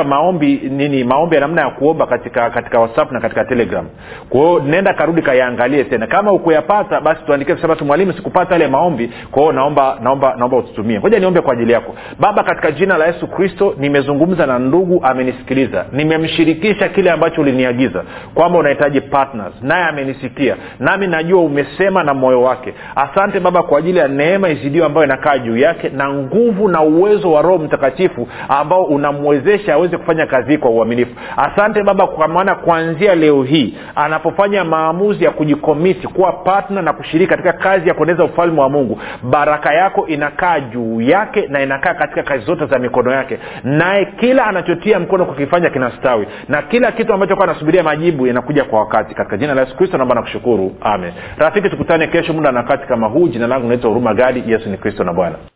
maombi 0.03 0.55
nini 0.69 1.03
maombi 1.03 1.35
ya 1.35 1.41
namna 1.41 1.61
ya 1.61 1.69
kuomba 1.69 2.05
katika 2.07 2.49
katika 2.49 2.79
whatsapp 2.79 3.11
na 3.11 3.19
katika 3.19 3.45
telegram. 3.45 3.85
Kwao 4.29 4.59
nenda 4.59 4.93
karudi 4.93 5.21
kayaangalie 5.21 5.83
tena. 5.83 6.07
Kama 6.07 6.31
ukuyapata 6.31 7.01
basi 7.01 7.21
tuandikie 7.25 7.55
kusema 7.55 7.75
tu 7.75 7.85
mwalimu 7.85 8.13
sikupata 8.13 8.53
yale 8.53 8.67
maombi. 8.67 9.11
Kwao 9.31 9.51
naomba 9.51 9.97
naomba 10.03 10.35
naomba 10.37 10.57
ututumie. 10.57 10.99
Ngoja 10.99 11.19
niombe 11.19 11.41
kwa 11.41 11.53
ajili 11.53 11.71
yako. 11.71 11.95
Baba 12.19 12.43
katika 12.43 12.71
jina 12.71 12.97
la 12.97 13.07
yesu 13.07 13.27
kristo 13.27 13.75
nimezungumza 13.77 14.45
na 14.45 14.59
ndugu 14.59 14.99
amenisikiliza. 15.03 15.85
Nimemshirikisha 15.91 16.89
kile 16.89 17.11
ambacho 17.11 17.41
uliniagiza 17.41 18.03
kwamba 18.33 18.59
unahitaji 18.59 19.01
partners. 19.01 19.53
Naye 19.61 19.83
amenisikia. 19.85 20.55
Nami 20.79 21.07
najua 21.07 21.41
umesema 21.41 22.03
na 22.03 22.13
moyo 22.13 22.41
wake 22.41 22.68
wake 22.69 22.75
asante 22.95 23.39
baba 23.39 23.63
kwa 23.63 23.79
ajili 23.79 23.99
ya 23.99 24.07
neema 24.07 24.49
izidio 24.49 24.85
ambayo 24.85 25.05
inakaa 25.05 25.37
juu 25.37 25.57
yake 25.57 25.89
na 25.89 26.13
nguvu 26.13 26.67
na 26.67 26.81
uwezo 26.81 27.31
wa 27.31 27.41
roho 27.41 27.57
mtakatifu 27.57 28.27
ambao 28.49 28.83
unamwezesha 28.83 29.73
aweze 29.73 29.97
kufanya 29.97 30.25
kazi 30.25 30.51
hii 30.51 30.57
kwa 30.57 30.71
uaminifu. 30.71 31.11
Asante 31.37 31.83
baba 31.83 32.07
kwa 32.07 32.27
maana 32.27 32.55
kuanzia 32.55 33.15
leo 33.15 33.43
hii 33.43 33.77
anapofanya 33.95 34.63
maamuzi 34.63 35.23
ya 35.23 35.31
kujikomiti 35.31 36.07
kuwa 36.07 36.31
patna 36.31 36.81
na 36.81 36.93
kushiriki 36.93 37.29
katika 37.29 37.53
kazi 37.53 37.87
ya 37.87 37.93
kueneza 37.93 38.23
ufalme 38.23 38.61
wa 38.61 38.69
mungu 38.69 38.99
baraka 39.23 39.73
yako 39.73 40.07
inakaa 40.07 40.59
juu 40.59 41.01
yake 41.01 41.47
na 41.49 41.61
inakaa 41.61 41.93
katika 41.93 42.23
kazi 42.23 42.45
zote 42.45 42.65
za 42.65 42.79
mikono 42.79 43.11
yake. 43.11 43.39
Naye 43.63 44.05
kila 44.19 44.45
anachotia 44.45 44.99
mkono 44.99 45.25
kukifanya 45.25 45.69
kinastawi 45.69 46.27
na 46.49 46.61
kila 46.61 46.91
kitu 46.91 47.13
ambacho 47.13 47.43
anasubiria 47.43 47.83
majibu 47.83 48.27
inakuja 48.27 48.63
kwa 48.63 48.79
wakati. 48.79 49.15
Katika 49.15 49.37
jina 49.37 49.53
la 49.53 49.61
yesu 49.61 49.75
kristo 49.77 49.97
naomba 49.97 50.15
nakushukuru 50.15 50.75
amen. 50.81 51.11
Rafiki 51.37 51.69
tukutane 51.69 52.07
kesho 52.07 52.33
muda 52.33 52.49
na 52.59 52.65
wakati 52.65 52.87
kama 52.87 53.07
huu 53.07 53.27
jina 53.27 53.47
langu 53.47 53.67
naitwa 53.67 53.89
huruma 53.89 54.13
gadi. 54.13 54.43
Yesu 54.51 54.69
ni 54.69 54.77
kristo 54.77 55.03
na 55.03 55.13
bwana 55.13 55.35